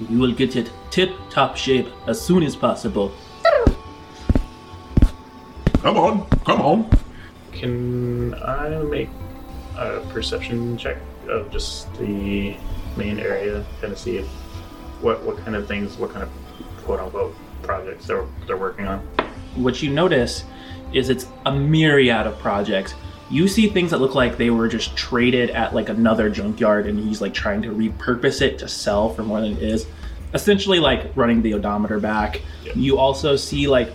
We 0.09 0.17
will 0.17 0.33
get 0.33 0.55
it 0.55 0.71
tip 0.89 1.11
top 1.29 1.55
shape 1.55 1.87
as 2.07 2.19
soon 2.19 2.41
as 2.41 2.55
possible. 2.55 3.13
Come 5.83 5.97
on, 5.97 6.27
come 6.45 6.61
on. 6.61 6.89
Can 7.51 8.33
I 8.33 8.69
make 8.83 9.09
a 9.79 10.05
perception 10.09 10.77
check 10.77 10.97
of 11.27 11.51
just 11.51 11.93
the 11.95 12.55
main 12.97 13.19
area, 13.19 13.65
kind 13.81 13.93
of 13.93 13.99
see 13.99 14.17
if 14.17 14.27
what 15.01 15.23
what 15.23 15.37
kind 15.37 15.55
of 15.55 15.67
things, 15.67 15.97
what 15.97 16.11
kind 16.11 16.23
of 16.23 16.29
quote 16.83 16.99
unquote 16.99 17.35
projects 17.63 18.07
they're 18.07 18.25
they're 18.45 18.57
working 18.57 18.85
on? 18.85 19.07
what 19.55 19.81
you 19.81 19.89
notice 19.91 20.43
is 20.93 21.09
it's 21.09 21.27
a 21.45 21.51
myriad 21.51 22.25
of 22.27 22.37
projects. 22.39 22.95
You 23.29 23.47
see 23.47 23.67
things 23.67 23.91
that 23.91 23.99
look 23.99 24.15
like 24.15 24.37
they 24.37 24.49
were 24.49 24.67
just 24.67 24.95
traded 24.95 25.51
at 25.51 25.73
like 25.75 25.89
another 25.89 26.29
junkyard 26.29 26.87
and 26.87 26.99
he's 26.99 27.21
like 27.21 27.33
trying 27.33 27.61
to 27.61 27.69
repurpose 27.69 28.41
it 28.41 28.57
to 28.59 28.67
sell 28.67 29.13
for 29.13 29.23
more 29.23 29.41
than 29.41 29.53
it 29.53 29.63
is. 29.63 29.85
essentially 30.33 30.79
like 30.79 31.11
running 31.15 31.41
the 31.41 31.53
odometer 31.55 31.99
back. 31.99 32.41
You 32.75 32.97
also 32.97 33.35
see 33.35 33.67
like 33.67 33.91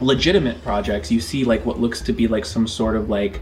legitimate 0.00 0.62
projects. 0.62 1.10
You 1.10 1.20
see 1.20 1.44
like 1.44 1.64
what 1.66 1.78
looks 1.78 2.00
to 2.02 2.12
be 2.12 2.28
like 2.28 2.44
some 2.44 2.66
sort 2.66 2.96
of 2.96 3.08
like 3.08 3.40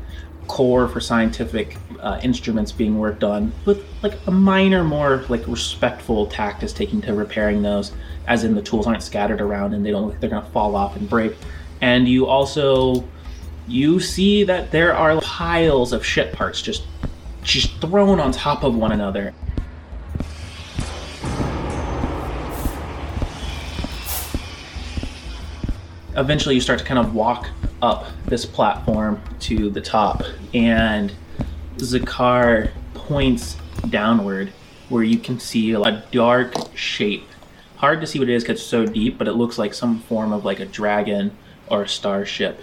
core 0.49 0.89
for 0.89 0.99
scientific 0.99 1.77
uh, 2.01 2.19
instruments 2.23 2.73
being 2.73 2.99
worked 2.99 3.23
on 3.23 3.53
with 3.65 3.85
like 4.03 4.15
a 4.27 4.31
minor 4.31 4.83
more 4.83 5.25
like 5.29 5.47
respectful 5.47 6.27
tact 6.27 6.63
is 6.63 6.73
taken 6.73 7.01
to 7.03 7.15
repairing 7.15 7.63
those 7.63 7.93
as 8.27 8.45
in 8.45 8.55
the 8.55 8.63
tools 8.63 8.87
aren't 8.87 9.03
scattered 9.03 9.41
around 9.41 9.75
and 9.75 9.85
they 9.85 9.91
don't 9.91 10.03
look 10.03 10.13
like 10.13 10.21
they're 10.21 10.31
going 10.31 10.43
to 10.43 10.51
fall 10.51 10.75
off 10.75 10.97
and 10.97 11.09
break. 11.09 11.35
And 11.81 12.09
you 12.09 12.27
also 12.27 13.05
you 13.67 14.01
see 14.01 14.45
that 14.45 14.71
there 14.71 14.95
are 14.95 15.21
piles 15.21 15.93
of 15.93 16.05
ship 16.05 16.33
parts 16.33 16.63
just 16.63 16.85
just 17.43 17.81
thrown 17.81 18.19
on 18.19 18.33
top 18.33 18.65
of 18.65 18.75
one 18.75 18.93
another. 18.93 19.33
Eventually 26.17 26.55
you 26.55 26.61
start 26.61 26.79
to 26.79 26.85
kind 26.85 26.99
of 26.99 27.15
walk 27.15 27.49
up 27.83 28.07
this 28.27 28.45
platform 28.45 29.21
to 29.41 29.71
the 29.71 29.81
top. 29.81 30.23
And 30.55 31.13
zakar 31.77 32.71
points 32.95 33.57
downward 33.89 34.53
where 34.89 35.03
you 35.03 35.19
can 35.19 35.39
see 35.39 35.73
a 35.73 36.05
dark 36.11 36.55
shape. 36.75 37.29
Hard 37.77 38.01
to 38.01 38.07
see 38.07 38.19
what 38.19 38.29
it 38.29 38.35
is 38.35 38.43
because 38.43 38.61
it's 38.61 38.69
so 38.69 38.87
deep 38.87 39.19
but 39.19 39.29
it 39.29 39.35
looks 39.35 39.59
like 39.59 39.73
some 39.75 40.01
form 40.01 40.33
of 40.33 40.45
like 40.45 40.61
a 40.61 40.67
dragon 40.67 41.37
or 41.69 41.83
a 41.83 41.89
starship. 41.89 42.61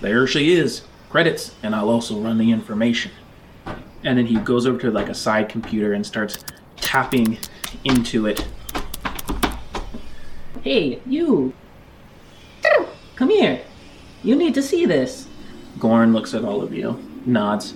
There 0.00 0.26
she 0.26 0.52
is. 0.52 0.82
Credits. 1.08 1.54
And 1.62 1.74
i'll 1.74 1.88
also 1.88 2.18
run 2.20 2.38
the 2.38 2.50
information. 2.50 3.12
And 4.02 4.16
then 4.18 4.26
he 4.26 4.36
goes 4.36 4.66
over 4.66 4.78
to 4.80 4.90
like 4.90 5.08
a 5.08 5.14
side 5.14 5.48
computer 5.48 5.92
and 5.92 6.06
starts 6.06 6.44
tapping 6.76 7.38
into 7.84 8.26
it. 8.26 8.46
Hey, 10.62 11.00
you! 11.06 11.54
Come 13.20 13.28
here. 13.28 13.60
You 14.22 14.34
need 14.34 14.54
to 14.54 14.62
see 14.62 14.86
this. 14.86 15.28
Gorn 15.78 16.14
looks 16.14 16.32
at 16.32 16.42
all 16.42 16.62
of 16.62 16.72
you, 16.72 16.98
nods, 17.26 17.72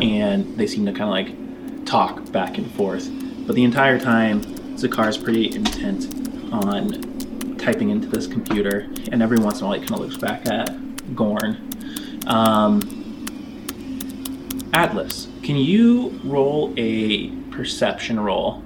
and 0.00 0.58
they 0.58 0.66
seem 0.66 0.84
to 0.86 0.92
kind 0.92 1.04
of 1.04 1.10
like 1.10 1.86
talk 1.86 2.32
back 2.32 2.58
and 2.58 2.68
forth. 2.72 3.08
But 3.46 3.54
the 3.54 3.62
entire 3.62 4.00
time, 4.00 4.42
Zakar's 4.74 5.16
pretty 5.16 5.54
intent 5.54 6.12
on 6.52 7.56
typing 7.56 7.90
into 7.90 8.08
this 8.08 8.26
computer, 8.26 8.88
and 9.12 9.22
every 9.22 9.38
once 9.38 9.60
in 9.60 9.66
a 9.66 9.68
while, 9.68 9.78
he 9.78 9.86
kind 9.86 10.00
of 10.00 10.00
looks 10.00 10.16
back 10.16 10.48
at 10.48 11.14
Gorn. 11.14 11.70
Um, 12.26 12.80
Atlas, 14.74 15.28
can 15.44 15.54
you 15.54 16.20
roll 16.24 16.74
a 16.76 17.28
perception 17.52 18.18
roll? 18.18 18.60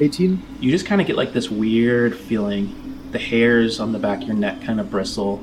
18? 0.00 0.42
you 0.60 0.70
just 0.70 0.86
kind 0.86 1.00
of 1.00 1.06
get 1.06 1.16
like 1.16 1.32
this 1.32 1.50
weird 1.50 2.16
feeling. 2.16 2.80
The 3.12 3.18
hairs 3.18 3.78
on 3.78 3.92
the 3.92 3.98
back 3.98 4.22
of 4.22 4.28
your 4.28 4.36
neck 4.36 4.62
kind 4.62 4.80
of 4.80 4.90
bristle. 4.90 5.38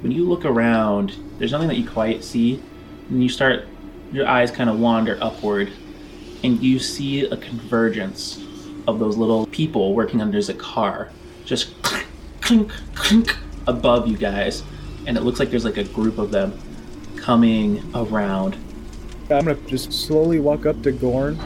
When 0.00 0.10
you 0.10 0.28
look 0.28 0.44
around, 0.44 1.16
there's 1.38 1.52
nothing 1.52 1.68
that 1.68 1.76
you 1.76 1.88
quite 1.88 2.24
see. 2.24 2.60
And 3.08 3.22
you 3.22 3.28
start, 3.28 3.66
your 4.12 4.26
eyes 4.26 4.50
kind 4.50 4.68
of 4.68 4.80
wander 4.80 5.18
upward, 5.20 5.72
and 6.42 6.60
you 6.62 6.78
see 6.78 7.26
a 7.26 7.36
convergence 7.36 8.42
of 8.88 8.98
those 8.98 9.16
little 9.16 9.46
people 9.46 9.94
working 9.94 10.20
under 10.20 10.38
Zakar. 10.38 11.10
Just 11.44 11.80
clink, 11.82 12.06
clink, 12.40 12.72
clink 12.94 13.36
above 13.66 14.08
you 14.08 14.16
guys. 14.16 14.62
And 15.06 15.16
it 15.16 15.22
looks 15.22 15.38
like 15.38 15.50
there's 15.50 15.64
like 15.64 15.76
a 15.76 15.84
group 15.84 16.18
of 16.18 16.30
them 16.30 16.58
coming 17.16 17.82
around. 17.94 18.56
I'm 19.30 19.44
gonna 19.44 19.54
just 19.66 19.92
slowly 19.92 20.40
walk 20.40 20.66
up 20.66 20.82
to 20.82 20.92
Gorn. 20.92 21.38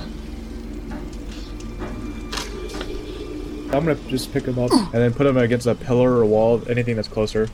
I'm 3.77 3.85
gonna 3.85 3.99
just 4.09 4.33
pick 4.33 4.45
him 4.45 4.59
up 4.59 4.73
and 4.73 4.93
then 4.93 5.13
put 5.13 5.27
him 5.27 5.37
against 5.37 5.67
a 5.67 5.75
pillar 5.75 6.17
or 6.17 6.25
wall, 6.25 6.63
anything 6.69 6.97
that's 6.97 7.09
closer. 7.09 7.49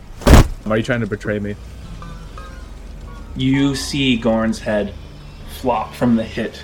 Are 0.67 0.77
you 0.77 0.83
trying 0.83 1.01
to 1.01 1.07
betray 1.07 1.41
me? 1.41 1.57
You 3.35 3.75
see 3.75 4.17
Gorn's 4.17 4.61
head 4.61 4.95
flop 5.59 5.95
from 5.95 6.17
the 6.17 6.25
hit. 6.25 6.63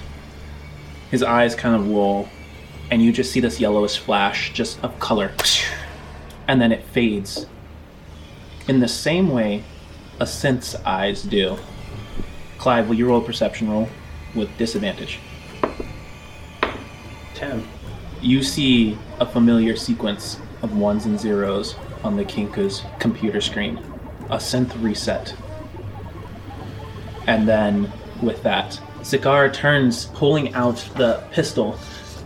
His 1.10 1.22
eyes 1.22 1.54
kind 1.54 1.74
of 1.74 1.88
roll, 1.88 2.28
and 2.90 3.02
you 3.02 3.12
just 3.12 3.32
see 3.32 3.40
this 3.40 3.58
yellowish 3.58 3.98
flash 3.98 4.52
just 4.52 4.82
of 4.84 4.98
color. 5.00 5.32
And 6.46 6.60
then 6.60 6.70
it 6.70 6.84
fades. 6.84 7.46
In 8.68 8.80
the 8.80 8.88
same 8.88 9.30
way 9.30 9.64
a 10.20 10.26
synth's 10.26 10.74
eyes 10.84 11.22
do. 11.22 11.56
Clive, 12.58 12.88
will 12.88 12.96
you 12.96 13.08
roll 13.08 13.22
a 13.22 13.24
perception 13.24 13.70
roll 13.70 13.88
with 14.34 14.56
disadvantage? 14.56 15.18
10. 17.34 17.66
You 18.20 18.42
see 18.42 18.98
a 19.20 19.26
familiar 19.26 19.76
sequence 19.76 20.40
of 20.62 20.76
ones 20.76 21.06
and 21.06 21.18
zeros 21.18 21.76
on 22.02 22.16
the 22.16 22.24
Kenku's 22.24 22.82
computer 22.98 23.40
screen. 23.40 23.78
A 24.30 24.36
synth 24.36 24.72
reset. 24.82 25.34
And 27.28 27.46
then, 27.46 27.92
with 28.20 28.42
that, 28.42 28.80
Zakar 29.02 29.52
turns, 29.52 30.06
pulling 30.06 30.52
out 30.54 30.76
the 30.96 31.22
pistol. 31.30 31.78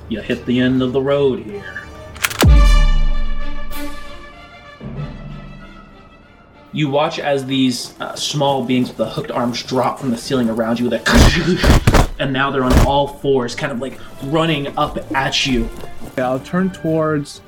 You 0.08 0.20
hit 0.20 0.46
the 0.46 0.60
end 0.60 0.80
of 0.82 0.92
the 0.92 1.02
road 1.02 1.40
here. 1.40 1.82
You 6.72 6.88
watch 6.88 7.18
as 7.18 7.44
these 7.44 7.94
uh, 8.00 8.14
small 8.16 8.64
beings 8.64 8.88
with 8.88 8.96
the 8.96 9.10
hooked 9.10 9.30
arms 9.30 9.62
drop 9.62 9.98
from 9.98 10.10
the 10.10 10.16
ceiling 10.16 10.48
around 10.48 10.80
you 10.80 10.88
with 10.88 10.94
a 10.94 11.82
and 12.22 12.32
now 12.32 12.50
they're 12.50 12.64
on 12.64 12.86
all 12.86 13.06
fours, 13.06 13.54
kind 13.54 13.72
of 13.72 13.80
like 13.80 13.98
running 14.24 14.68
up 14.78 14.98
at 15.14 15.46
you. 15.46 15.68
Yeah, 16.16 16.30
I'll 16.30 16.40
turn 16.40 16.70
towards 16.70 17.40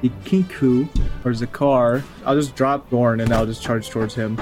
the 0.00 0.10
Kenku 0.24 0.88
or 1.24 1.32
Zakar. 1.32 2.02
I'll 2.24 2.36
just 2.36 2.54
drop 2.54 2.90
Gorn 2.90 3.20
and 3.20 3.32
I'll 3.32 3.46
just 3.46 3.62
charge 3.62 3.90
towards 3.90 4.14
him. 4.14 4.38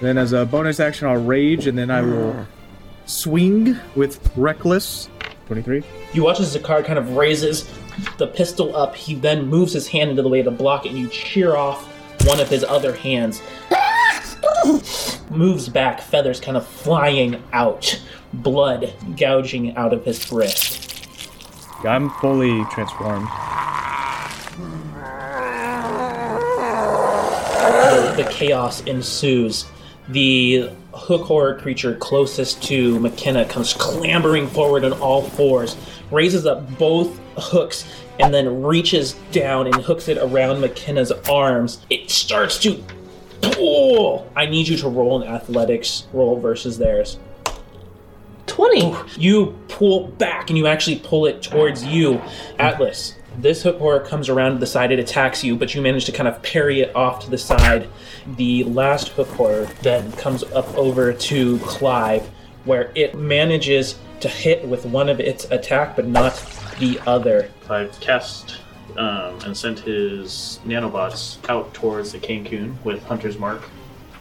Then 0.00 0.18
as 0.18 0.32
a 0.32 0.44
bonus 0.44 0.80
action, 0.80 1.08
I'll 1.08 1.22
rage 1.22 1.66
and 1.66 1.76
then 1.76 1.90
I 1.90 2.02
will 2.02 2.32
hmm. 2.32 2.42
swing 3.06 3.78
with 3.94 4.30
reckless. 4.36 5.08
23. 5.46 5.82
You 6.12 6.22
watch 6.22 6.38
as 6.40 6.56
Zakar 6.56 6.84
kind 6.84 6.98
of 6.98 7.16
raises 7.16 7.68
the 8.18 8.26
pistol 8.26 8.74
up. 8.76 8.94
He 8.94 9.14
then 9.14 9.46
moves 9.46 9.72
his 9.72 9.88
hand 9.88 10.10
into 10.10 10.22
the 10.22 10.28
way 10.28 10.42
to 10.42 10.50
block 10.50 10.86
it, 10.86 10.90
and 10.90 10.98
you 10.98 11.08
cheer 11.08 11.56
off 11.56 11.86
one 12.26 12.40
of 12.40 12.48
his 12.48 12.64
other 12.64 12.94
hands. 12.94 13.42
Moves 15.30 15.68
back, 15.68 16.00
feathers 16.00 16.40
kind 16.40 16.56
of 16.56 16.66
flying 16.66 17.42
out, 17.52 18.00
blood 18.32 18.92
gouging 19.16 19.76
out 19.76 19.92
of 19.92 20.04
his 20.04 20.30
wrist. 20.30 21.08
I'm 21.84 22.10
fully 22.10 22.64
transformed. 22.70 23.26
the, 27.90 28.22
the 28.22 28.30
chaos 28.30 28.82
ensues. 28.82 29.66
The 30.08 30.70
hook 30.92 31.22
horror 31.22 31.58
creature 31.58 31.94
closest 31.94 32.62
to 32.64 32.98
McKenna 33.00 33.44
comes 33.44 33.72
clambering 33.72 34.46
forward 34.48 34.84
on 34.84 34.92
all 34.94 35.22
fours, 35.22 35.76
raises 36.10 36.46
up 36.46 36.78
both 36.78 37.18
hooks, 37.36 37.86
and 38.18 38.34
then 38.34 38.62
reaches 38.62 39.14
down 39.32 39.66
and 39.66 39.76
hooks 39.76 40.08
it 40.08 40.18
around 40.18 40.60
McKenna's 40.60 41.12
arms. 41.30 41.84
It 41.90 42.10
starts 42.10 42.58
to 42.60 42.82
pull. 43.40 44.30
I 44.36 44.46
need 44.46 44.68
you 44.68 44.76
to 44.78 44.88
roll 44.88 45.22
an 45.22 45.28
athletics 45.28 46.06
roll 46.12 46.38
versus 46.38 46.76
theirs. 46.76 47.18
20. 48.60 48.94
You 49.16 49.58
pull 49.68 50.08
back 50.08 50.50
and 50.50 50.58
you 50.58 50.66
actually 50.66 50.98
pull 50.98 51.24
it 51.24 51.40
towards 51.40 51.82
you, 51.82 52.20
Atlas. 52.58 53.14
This 53.38 53.62
hook 53.62 53.78
horror 53.78 54.00
comes 54.00 54.28
around 54.28 54.52
to 54.52 54.58
the 54.58 54.66
side, 54.66 54.92
it 54.92 54.98
attacks 54.98 55.42
you, 55.42 55.56
but 55.56 55.74
you 55.74 55.80
manage 55.80 56.04
to 56.04 56.12
kind 56.12 56.28
of 56.28 56.42
parry 56.42 56.82
it 56.82 56.94
off 56.94 57.24
to 57.24 57.30
the 57.30 57.38
side. 57.38 57.88
The 58.36 58.64
last 58.64 59.08
hook 59.08 59.28
horror 59.28 59.64
then 59.80 60.12
comes 60.12 60.42
up 60.42 60.68
over 60.76 61.10
to 61.10 61.58
Clive, 61.60 62.28
where 62.66 62.92
it 62.94 63.14
manages 63.14 63.98
to 64.20 64.28
hit 64.28 64.68
with 64.68 64.84
one 64.84 65.08
of 65.08 65.20
its 65.20 65.44
attack, 65.50 65.96
but 65.96 66.06
not 66.06 66.34
the 66.78 67.00
other. 67.06 67.50
Clive 67.62 67.98
cast 68.00 68.58
um, 68.98 69.38
and 69.46 69.56
sent 69.56 69.78
his 69.78 70.60
nanobots 70.66 71.38
out 71.48 71.72
towards 71.72 72.12
the 72.12 72.18
Kenku 72.18 72.74
with 72.84 73.02
Hunter's 73.04 73.38
Mark. 73.38 73.62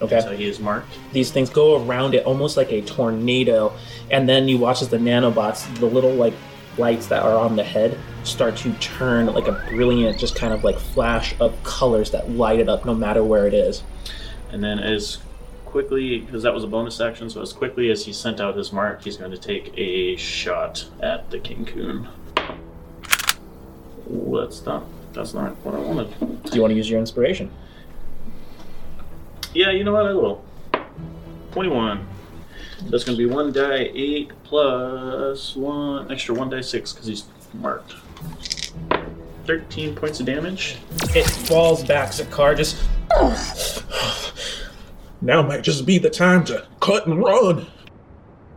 Okay. 0.01 0.21
So 0.21 0.31
he 0.31 0.47
is 0.47 0.59
marked. 0.59 0.97
These 1.11 1.31
things 1.31 1.49
go 1.49 1.85
around 1.85 2.13
it 2.13 2.25
almost 2.25 2.55
like 2.57 2.71
a 2.71 2.81
tornado, 2.81 3.73
and 4.11 4.27
then 4.29 4.47
you 4.47 4.57
watch 4.57 4.81
as 4.81 4.89
the 4.89 4.97
nanobots, 4.97 5.73
the 5.79 5.85
little 5.85 6.13
like 6.13 6.33
lights 6.77 7.07
that 7.07 7.21
are 7.23 7.37
on 7.37 7.55
the 7.55 7.63
head, 7.63 7.97
start 8.23 8.55
to 8.57 8.71
turn 8.75 9.25
like 9.27 9.47
a 9.47 9.63
brilliant, 9.69 10.17
just 10.17 10.35
kind 10.35 10.53
of 10.53 10.63
like 10.63 10.79
flash 10.79 11.35
of 11.39 11.61
colors 11.63 12.11
that 12.11 12.29
light 12.31 12.59
it 12.59 12.69
up 12.69 12.85
no 12.85 12.95
matter 12.95 13.23
where 13.23 13.45
it 13.45 13.53
is. 13.53 13.83
And 14.51 14.63
then 14.63 14.79
as 14.79 15.17
quickly, 15.65 16.19
because 16.19 16.43
that 16.43 16.53
was 16.53 16.63
a 16.63 16.67
bonus 16.67 16.99
action, 17.01 17.29
so 17.29 17.41
as 17.41 17.53
quickly 17.53 17.91
as 17.91 18.05
he 18.05 18.13
sent 18.13 18.39
out 18.39 18.55
his 18.55 18.71
mark, 18.71 19.03
he's 19.03 19.17
going 19.17 19.31
to 19.31 19.37
take 19.37 19.73
a 19.77 20.15
shot 20.15 20.87
at 21.01 21.29
the 21.29 21.39
Kenku. 21.39 22.07
Ooh, 24.09 24.39
that's 24.39 24.65
not, 24.65 24.85
that's 25.13 25.33
not 25.33 25.55
what 25.65 25.75
I 25.75 25.79
wanted. 25.79 26.43
Do 26.43 26.55
you 26.55 26.61
want 26.61 26.71
to 26.71 26.75
use 26.75 26.89
your 26.89 26.99
inspiration? 26.99 27.51
Yeah, 29.53 29.71
you 29.71 29.83
know 29.83 29.93
what? 29.93 30.05
I 30.05 30.13
will. 30.13 30.43
21. 31.51 32.07
That's 32.89 33.03
going 33.03 33.17
to 33.17 33.27
be 33.27 33.31
one 33.31 33.51
die 33.51 33.89
eight 33.93 34.31
plus 34.43 35.55
one 35.55 36.11
extra 36.11 36.33
one 36.33 36.49
die 36.49 36.61
six 36.61 36.93
because 36.93 37.07
he's 37.07 37.25
marked. 37.53 37.95
Thirteen 39.45 39.95
points 39.95 40.19
of 40.19 40.25
damage. 40.27 40.77
It 41.15 41.27
falls 41.29 41.83
back. 41.83 42.11
Zakar 42.11 42.55
just 42.55 42.77
Now 45.21 45.41
might 45.41 45.63
just 45.63 45.85
be 45.85 45.97
the 45.97 46.09
time 46.09 46.45
to 46.45 46.65
cut 46.79 47.05
and 47.05 47.19
run. 47.19 47.67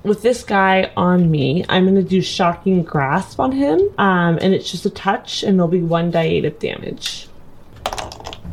With 0.04 0.22
this 0.22 0.42
guy 0.42 0.92
on 0.96 1.30
me, 1.30 1.64
I'm 1.68 1.84
gonna 1.86 2.02
do 2.02 2.20
shocking 2.20 2.82
grasp 2.82 3.40
on 3.40 3.52
him. 3.52 3.80
Um, 3.98 4.38
and 4.40 4.54
it's 4.54 4.70
just 4.70 4.86
a 4.86 4.90
touch, 4.90 5.42
and 5.42 5.58
there'll 5.58 5.68
be 5.68 5.80
one 5.80 6.10
die 6.10 6.22
eight 6.24 6.44
of 6.44 6.58
damage. 6.58 7.28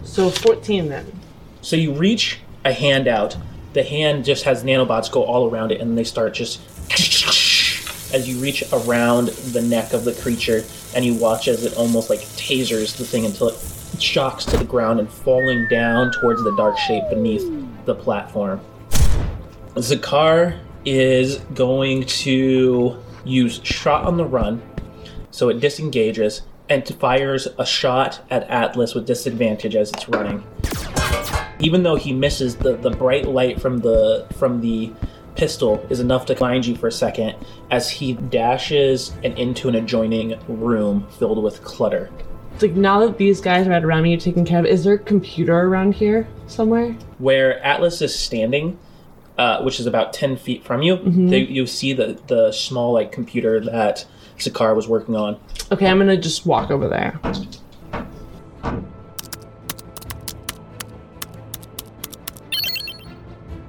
So 0.04 0.30
14 0.30 0.90
then. 0.90 1.19
So 1.62 1.76
you 1.76 1.94
reach 1.94 2.40
a 2.64 2.74
hand 2.74 3.08
out. 3.08 3.36
The 3.74 3.84
hand 3.84 4.26
just 4.26 4.44
has 4.46 4.64
nanobots 4.64 5.12
go 5.12 5.24
all 5.24 5.50
around 5.50 5.72
it, 5.72 5.82
and 5.82 5.98
they 5.98 6.04
start 6.04 6.34
just 6.34 6.62
as 8.14 8.28
you 8.28 8.38
reach 8.40 8.64
around 8.74 9.28
the 9.28 9.62
neck 9.62 9.94
of 9.94 10.06
the 10.06 10.14
creature, 10.14 10.64
and 10.96 11.06
you 11.06 11.14
watch 11.14 11.48
as 11.48 11.66
it 11.66 11.76
almost 11.76 12.10
like 12.10 12.20
tasers 12.20 12.98
the 12.98 13.06
thing 13.06 13.26
until 13.26 13.50
it 13.50 14.02
shocks 14.02 14.46
to 14.46 14.58
the 14.58 14.64
ground 14.64 15.00
and 15.00 15.10
falling 15.10 15.68
down 15.68 16.12
towards 16.14 16.44
the 16.44 16.56
dark 16.56 16.78
shape 16.78 17.04
beneath 17.10 17.46
the 17.86 17.94
platform. 17.94 18.60
Zakar 19.76 20.60
is 20.86 21.38
going 21.54 22.06
to 22.06 22.98
use 23.26 23.60
shot 23.64 24.06
on 24.06 24.18
the 24.18 24.26
run, 24.26 24.62
so 25.30 25.50
it 25.50 25.60
disengages 25.60 26.42
and 26.70 26.88
fires 26.96 27.48
a 27.58 27.66
shot 27.66 28.22
at 28.32 28.44
Atlas 28.44 28.96
with 28.96 29.06
disadvantage 29.06 29.76
as 29.76 29.92
it's 29.92 30.08
running 30.10 30.44
even 31.60 31.84
though 31.84 31.96
he 31.96 32.14
misses 32.14 32.56
the, 32.56 32.78
the 32.78 32.90
bright 32.90 33.28
light 33.28 33.62
from 33.62 33.80
the 33.80 34.26
from 34.38 34.62
the 34.62 34.92
pistol 35.36 35.86
is 35.90 36.00
enough 36.00 36.26
to 36.26 36.36
blind 36.36 36.66
you 36.66 36.76
for 36.76 36.88
a 36.88 36.92
second 36.92 37.34
as 37.72 37.90
he 37.90 38.14
dashes 38.14 39.14
and 39.24 39.38
into 39.38 39.70
an 39.70 39.76
adjoining 39.76 40.38
room 40.48 41.08
filled 41.18 41.42
with 41.42 41.64
clutter. 41.64 42.10
It's 42.54 42.64
like 42.64 42.74
now 42.74 43.00
that 43.06 43.18
these 43.18 43.40
guys 43.40 43.68
are 43.68 43.72
at 43.72 43.86
around 43.86 44.04
me, 44.04 44.12
you're 44.12 44.20
taking 44.20 44.44
care 44.44 44.60
of. 44.60 44.66
Is 44.66 44.84
there 44.84 44.96
a 44.96 45.00
computer 45.00 45.58
around 45.58 45.94
here 45.96 46.28
somewhere? 46.48 46.92
Where 47.18 47.64
Atlas 47.64 48.02
is 48.02 48.18
standing, 48.18 48.78
uh, 49.38 49.62
which 49.62 49.80
is 49.80 49.86
about 49.86 50.12
ten 50.12 50.36
feet 50.36 50.66
from 50.66 50.82
you, 50.82 50.98
they, 51.30 51.40
you 51.40 51.66
see 51.66 51.94
the 51.94 52.20
the 52.28 52.52
small 52.52 52.92
like 52.92 53.14
computer 53.14 53.62
that 53.62 54.06
Zakar 54.38 54.76
was 54.76 54.90
working 54.90 55.16
on. 55.16 55.40
Okay, 55.72 55.88
I'm 55.88 56.00
gonna 56.00 56.18
just 56.18 56.46
walk 56.46 56.70
over 56.70 56.90
there. 56.90 57.20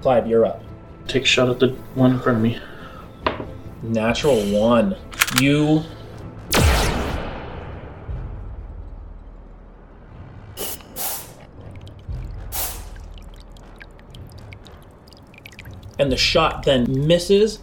Clive, 0.03 0.27
you're 0.27 0.47
up. 0.47 0.63
Take 1.09 1.25
a 1.25 1.27
shot 1.27 1.51
at 1.51 1.59
the 1.59 1.69
one 1.95 2.13
in 2.13 2.21
front 2.21 2.39
of 2.39 2.43
me. 2.43 2.59
Natural 3.83 4.41
one. 4.59 4.97
You. 5.39 5.83
And 15.99 16.11
the 16.11 16.17
shot 16.17 16.63
then 16.63 17.07
misses, 17.07 17.59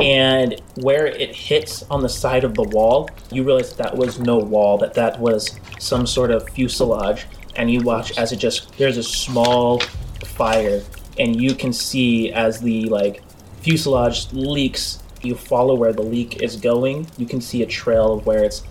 and 0.00 0.60
where 0.80 1.06
it 1.06 1.36
hits 1.36 1.84
on 1.84 2.02
the 2.02 2.08
side 2.08 2.42
of 2.42 2.54
the 2.54 2.64
wall, 2.64 3.08
you 3.30 3.44
realize 3.44 3.76
that 3.76 3.96
was 3.96 4.18
no 4.18 4.38
wall, 4.38 4.76
that 4.78 4.94
that 4.94 5.20
was 5.20 5.60
some 5.78 6.04
sort 6.04 6.32
of 6.32 6.48
fuselage. 6.50 7.26
And 7.54 7.70
you 7.70 7.80
watch 7.82 8.18
as 8.18 8.32
it 8.32 8.36
just, 8.36 8.76
there's 8.76 8.96
a 8.96 9.04
small 9.04 9.78
fire, 10.24 10.82
and 11.18 11.40
you 11.40 11.54
can 11.54 11.72
see 11.72 12.32
as 12.32 12.60
the 12.60 12.84
like 12.86 13.22
fuselage 13.60 14.32
leaks 14.32 15.02
you 15.22 15.34
follow 15.34 15.74
where 15.74 15.92
the 15.92 16.02
leak 16.02 16.42
is 16.42 16.56
going 16.56 17.06
you 17.16 17.26
can 17.26 17.40
see 17.40 17.62
a 17.62 17.66
trail 17.66 18.12
of 18.14 18.26
where 18.26 18.44
it's 18.44 18.62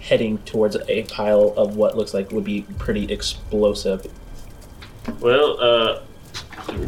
heading 0.00 0.38
towards 0.38 0.76
a 0.88 1.02
pile 1.04 1.52
of 1.56 1.76
what 1.76 1.96
looks 1.96 2.14
like 2.14 2.30
would 2.32 2.44
be 2.44 2.62
pretty 2.78 3.12
explosive 3.12 4.06
Well, 5.20 5.58
uh, 5.60 6.00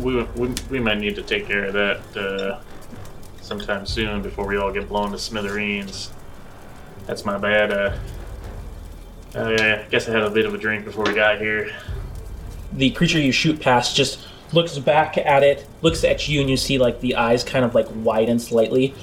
we, 0.00 0.22
we, 0.36 0.54
we 0.70 0.78
might 0.80 0.98
need 0.98 1.16
to 1.16 1.22
take 1.22 1.46
care 1.46 1.64
of 1.64 1.72
that 1.72 2.16
uh, 2.16 2.60
sometime 3.40 3.86
soon 3.86 4.22
before 4.22 4.46
we 4.46 4.56
all 4.56 4.72
get 4.72 4.88
blown 4.88 5.10
to 5.12 5.18
smithereens. 5.18 6.12
That's 7.06 7.24
my 7.24 7.38
bad. 7.38 7.72
Uh, 7.72 7.96
I 9.34 9.86
guess 9.90 10.08
I 10.08 10.12
had 10.12 10.22
a 10.22 10.30
bit 10.30 10.44
of 10.46 10.54
a 10.54 10.58
drink 10.58 10.84
before 10.84 11.04
we 11.04 11.14
got 11.14 11.38
here. 11.40 11.74
the 12.72 12.90
creature 12.90 13.18
you 13.18 13.32
shoot 13.32 13.60
past 13.60 13.96
just 13.96 14.18
looks 14.52 14.78
back 14.78 15.16
at 15.18 15.42
it 15.42 15.66
looks 15.82 16.04
at 16.04 16.28
you 16.28 16.40
and 16.40 16.50
you 16.50 16.56
see 16.56 16.78
like 16.78 17.00
the 17.00 17.16
eyes 17.16 17.44
kind 17.44 17.64
of 17.64 17.74
like 17.74 17.86
widen 17.94 18.38
slightly. 18.38 18.94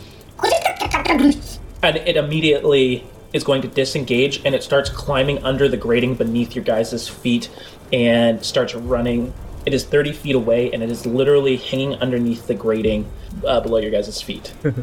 And 1.83 1.95
it 1.95 2.17
immediately 2.17 3.05
is 3.33 3.43
going 3.43 3.61
to 3.61 3.67
disengage 3.67 4.41
and 4.45 4.55
it 4.55 4.63
starts 4.63 4.89
climbing 4.89 5.43
under 5.43 5.67
the 5.67 5.77
grating 5.77 6.15
beneath 6.15 6.55
your 6.55 6.63
guys' 6.63 7.07
feet 7.07 7.49
and 7.93 8.43
starts 8.43 8.73
running. 8.75 9.33
It 9.65 9.73
is 9.73 9.83
30 9.85 10.13
feet 10.13 10.35
away 10.35 10.71
and 10.71 10.81
it 10.81 10.89
is 10.89 11.05
literally 11.05 11.57
hanging 11.57 11.95
underneath 11.95 12.47
the 12.47 12.55
grating 12.55 13.09
uh, 13.45 13.59
below 13.61 13.77
your 13.77 13.91
guys' 13.91 14.21
feet. 14.21 14.53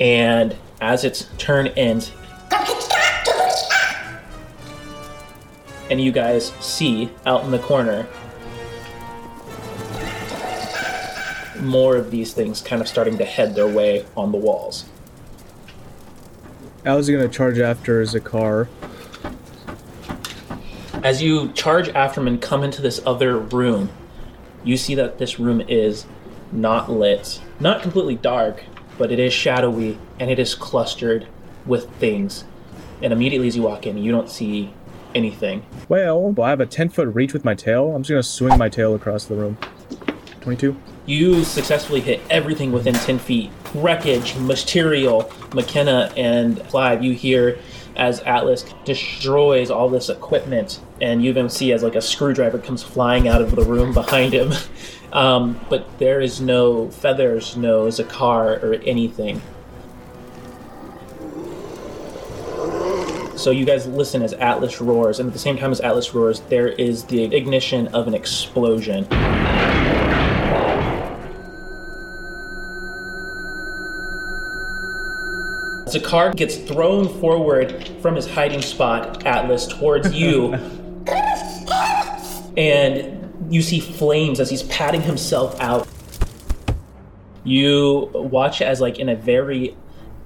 And 0.00 0.56
as 0.80 1.04
its 1.04 1.28
turn 1.38 1.68
ends 1.68 2.10
and 5.90 6.00
you 6.00 6.12
guys 6.12 6.52
see 6.60 7.10
out 7.26 7.44
in 7.44 7.50
the 7.50 7.58
corner 7.58 8.06
more 11.64 11.96
of 11.96 12.10
these 12.10 12.32
things 12.32 12.60
kind 12.60 12.80
of 12.80 12.88
starting 12.88 13.18
to 13.18 13.24
head 13.24 13.54
their 13.54 13.66
way 13.66 14.06
on 14.16 14.32
the 14.32 14.38
walls. 14.38 14.84
I 16.84 16.94
was 16.94 17.08
gonna 17.08 17.28
charge 17.28 17.58
after 17.58 18.02
Zakar. 18.02 18.68
As 21.02 21.22
you 21.22 21.52
charge 21.52 21.88
after 21.90 22.20
him 22.20 22.26
and 22.26 22.40
come 22.40 22.62
into 22.62 22.82
this 22.82 23.00
other 23.06 23.38
room, 23.38 23.90
you 24.64 24.76
see 24.76 24.94
that 24.94 25.18
this 25.18 25.38
room 25.38 25.60
is 25.62 26.06
not 26.52 26.90
lit. 26.90 27.40
Not 27.60 27.82
completely 27.82 28.16
dark, 28.16 28.64
but 28.98 29.10
it 29.10 29.18
is 29.18 29.32
shadowy 29.32 29.98
and 30.18 30.30
it 30.30 30.38
is 30.38 30.54
clustered 30.54 31.26
with 31.66 31.90
things. 31.96 32.44
And 33.02 33.12
immediately 33.12 33.48
as 33.48 33.56
you 33.56 33.62
walk 33.62 33.86
in, 33.86 33.98
you 33.98 34.12
don't 34.12 34.30
see 34.30 34.72
anything. 35.14 35.64
Well, 35.88 36.32
well, 36.32 36.46
I 36.46 36.50
have 36.50 36.60
a 36.60 36.66
10 36.66 36.90
foot 36.90 37.08
reach 37.14 37.32
with 37.32 37.44
my 37.44 37.54
tail. 37.54 37.94
I'm 37.94 38.02
just 38.02 38.10
gonna 38.10 38.22
swing 38.22 38.58
my 38.58 38.68
tail 38.68 38.94
across 38.94 39.24
the 39.24 39.34
room. 39.34 39.58
22. 40.40 40.76
You 41.06 41.44
successfully 41.44 42.00
hit 42.00 42.20
everything 42.30 42.72
within 42.72 42.94
10 42.94 43.18
feet. 43.18 43.50
Wreckage, 43.74 44.36
material, 44.36 45.30
McKenna 45.52 46.10
and 46.16 46.66
Clive, 46.68 47.04
you 47.04 47.12
hear 47.12 47.58
as 47.96 48.20
Atlas 48.20 48.64
destroys 48.84 49.70
all 49.70 49.88
this 49.88 50.08
equipment, 50.08 50.80
and 51.00 51.22
you 51.22 51.30
even 51.30 51.48
see 51.48 51.72
as 51.72 51.82
like 51.82 51.94
a 51.94 52.00
screwdriver 52.00 52.58
comes 52.58 52.82
flying 52.82 53.28
out 53.28 53.42
of 53.42 53.54
the 53.54 53.62
room 53.62 53.92
behind 53.92 54.32
him. 54.32 54.52
Um, 55.12 55.60
but 55.70 55.86
there 56.00 56.20
is 56.20 56.40
no 56.40 56.90
feathers, 56.90 57.56
no 57.56 57.86
Zakar, 57.86 58.60
or 58.60 58.74
anything. 58.84 59.40
So 63.36 63.52
you 63.52 63.64
guys 63.64 63.86
listen 63.86 64.22
as 64.22 64.32
Atlas 64.32 64.80
roars, 64.80 65.20
and 65.20 65.28
at 65.28 65.32
the 65.32 65.38
same 65.38 65.56
time 65.56 65.70
as 65.70 65.80
Atlas 65.80 66.14
roars, 66.14 66.40
there 66.48 66.66
is 66.66 67.04
the 67.04 67.24
ignition 67.32 67.86
of 67.94 68.08
an 68.08 68.14
explosion. 68.14 69.06
Zakar 75.94 76.34
gets 76.34 76.56
thrown 76.56 77.08
forward 77.20 77.88
from 78.00 78.16
his 78.16 78.28
hiding 78.28 78.62
spot, 78.62 79.24
Atlas, 79.26 79.66
towards 79.66 80.12
you. 80.12 80.54
and 82.56 83.20
you 83.50 83.62
see 83.62 83.80
flames 83.80 84.40
as 84.40 84.50
he's 84.50 84.62
patting 84.64 85.02
himself 85.02 85.58
out. 85.60 85.88
You 87.44 88.10
watch 88.14 88.62
as, 88.62 88.80
like, 88.80 88.98
in 88.98 89.08
a 89.08 89.16
very 89.16 89.76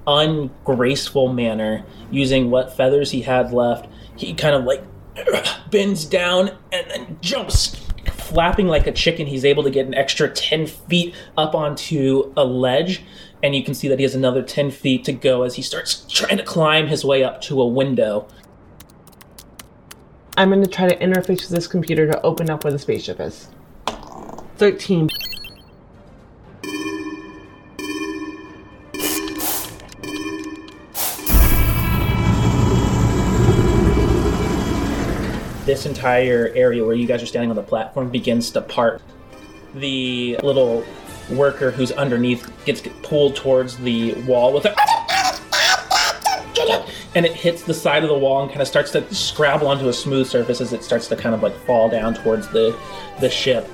ungraceful 0.07 1.31
manner, 1.31 1.83
using 2.09 2.49
what 2.49 2.75
feathers 2.75 3.11
he 3.11 3.21
had 3.21 3.53
left, 3.53 3.87
he 4.15 4.33
kind 4.33 4.55
of 4.55 4.63
like 4.63 4.83
bends 5.71 6.05
down 6.05 6.49
and 6.71 6.89
then 6.89 7.17
jumps, 7.21 7.75
flapping 8.13 8.67
like 8.67 8.87
a 8.87 8.91
chicken. 8.91 9.27
He's 9.27 9.45
able 9.45 9.63
to 9.63 9.69
get 9.69 9.85
an 9.85 9.93
extra 9.93 10.29
10 10.29 10.67
feet 10.67 11.13
up 11.37 11.53
onto 11.53 12.33
a 12.35 12.43
ledge, 12.43 13.03
and 13.41 13.55
you 13.55 13.63
can 13.63 13.73
see 13.73 13.87
that 13.87 13.99
he 13.99 14.03
has 14.03 14.15
another 14.15 14.43
10 14.43 14.71
feet 14.71 15.05
to 15.05 15.13
go 15.13 15.43
as 15.43 15.55
he 15.55 15.61
starts 15.61 16.05
trying 16.09 16.37
to 16.37 16.43
climb 16.43 16.87
his 16.87 17.05
way 17.05 17.23
up 17.23 17.41
to 17.41 17.61
a 17.61 17.67
window. 17.67 18.27
I'm 20.37 20.49
gonna 20.49 20.67
try 20.67 20.87
to 20.87 20.97
interface 20.97 21.41
with 21.41 21.49
this 21.49 21.67
computer 21.67 22.07
to 22.07 22.21
open 22.21 22.49
up 22.49 22.63
where 22.63 22.73
the 22.73 22.79
spaceship 22.79 23.19
is. 23.19 23.49
13. 24.57 25.09
this 35.69 35.85
entire 35.85 36.51
area 36.55 36.83
where 36.83 36.95
you 36.95 37.05
guys 37.05 37.21
are 37.21 37.27
standing 37.27 37.51
on 37.51 37.55
the 37.55 37.61
platform 37.61 38.09
begins 38.09 38.49
to 38.49 38.59
part. 38.59 39.03
The 39.75 40.39
little 40.41 40.83
worker 41.31 41.71
who's 41.71 41.91
underneath 41.91 42.51
gets 42.65 42.81
pulled 43.03 43.35
towards 43.35 43.77
the 43.77 44.13
wall 44.23 44.53
with 44.53 44.65
a 44.65 44.75
and 47.15 47.25
it 47.25 47.33
hits 47.33 47.63
the 47.63 47.73
side 47.73 48.03
of 48.03 48.09
the 48.09 48.17
wall 48.17 48.43
and 48.43 48.49
kind 48.49 48.61
of 48.61 48.67
starts 48.67 48.91
to 48.91 49.13
scrabble 49.13 49.67
onto 49.67 49.89
a 49.89 49.93
smooth 49.93 50.27
surface 50.27 50.61
as 50.61 50.73
it 50.73 50.83
starts 50.83 51.07
to 51.07 51.15
kind 51.15 51.33
of 51.33 51.41
like 51.41 51.55
fall 51.65 51.89
down 51.89 52.13
towards 52.13 52.47
the 52.49 52.77
the 53.19 53.29
ship. 53.29 53.67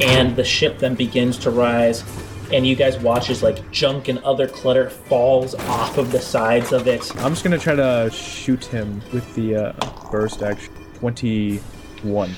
And 0.00 0.34
the 0.36 0.44
ship 0.44 0.78
then 0.78 0.94
begins 0.94 1.36
to 1.38 1.50
rise, 1.50 2.02
and 2.52 2.66
you 2.66 2.74
guys 2.74 2.98
watch 2.98 3.28
as 3.28 3.42
like 3.42 3.70
junk 3.70 4.08
and 4.08 4.18
other 4.20 4.48
clutter 4.48 4.88
falls 4.88 5.54
off 5.54 5.98
of 5.98 6.12
the 6.12 6.20
sides 6.20 6.72
of 6.72 6.86
it. 6.86 7.14
I'm 7.16 7.32
just 7.32 7.44
gonna 7.44 7.58
try 7.58 7.74
to 7.74 8.10
shoot 8.10 8.64
him 8.64 9.02
with 9.12 9.34
the 9.34 9.56
uh, 9.56 10.10
burst 10.10 10.42
action. 10.42 10.72
Twenty-one. 10.94 12.34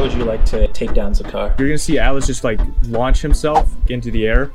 Would 0.00 0.14
you 0.14 0.24
like 0.24 0.46
to 0.46 0.66
take 0.68 0.94
down 0.94 1.12
Zakar? 1.12 1.58
You're 1.58 1.68
gonna 1.68 1.76
see 1.76 1.98
Atlas 1.98 2.26
just 2.26 2.42
like 2.42 2.58
launch 2.84 3.20
himself 3.20 3.70
into 3.90 4.10
the 4.10 4.26
air. 4.26 4.46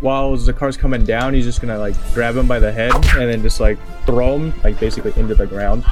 While 0.00 0.34
Zakar's 0.38 0.78
coming 0.78 1.04
down, 1.04 1.34
he's 1.34 1.44
just 1.44 1.60
gonna 1.60 1.78
like 1.78 1.94
grab 2.14 2.36
him 2.36 2.48
by 2.48 2.58
the 2.58 2.72
head 2.72 2.94
and 2.94 3.28
then 3.30 3.42
just 3.42 3.60
like 3.60 3.78
throw 4.06 4.36
him 4.36 4.54
like 4.64 4.80
basically 4.80 5.12
into 5.20 5.34
the 5.34 5.46
ground 5.46 5.84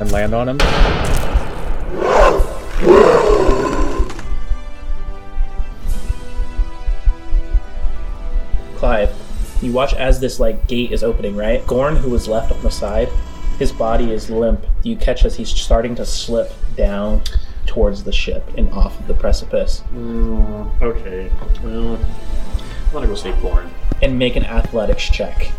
and 0.00 0.12
land 0.12 0.34
on 0.34 0.50
him. 0.50 0.58
Clive, 8.76 9.16
you 9.62 9.72
watch 9.72 9.94
as 9.94 10.20
this 10.20 10.38
like 10.38 10.68
gate 10.68 10.92
is 10.92 11.02
opening, 11.02 11.34
right? 11.34 11.66
Gorn, 11.66 11.96
who 11.96 12.10
was 12.10 12.28
left 12.28 12.52
on 12.52 12.62
the 12.62 12.70
side, 12.70 13.08
his 13.58 13.72
body 13.72 14.12
is 14.12 14.28
limp. 14.28 14.66
You 14.82 14.94
catch 14.94 15.24
as 15.24 15.34
he's 15.36 15.48
starting 15.48 15.94
to 15.94 16.04
slip 16.04 16.52
down 16.76 17.22
towards 17.66 18.04
the 18.04 18.12
ship 18.12 18.44
and 18.56 18.70
off 18.72 18.98
of 18.98 19.06
the 19.06 19.14
precipice. 19.14 19.82
Mm, 19.92 20.82
okay. 20.82 21.30
Well, 21.62 21.96
I'm 21.96 22.92
gonna 22.92 23.06
go 23.06 23.14
save 23.14 23.40
Gorn. 23.42 23.70
And 24.02 24.18
make 24.18 24.36
an 24.36 24.44
athletics 24.44 25.04
check. 25.08 25.50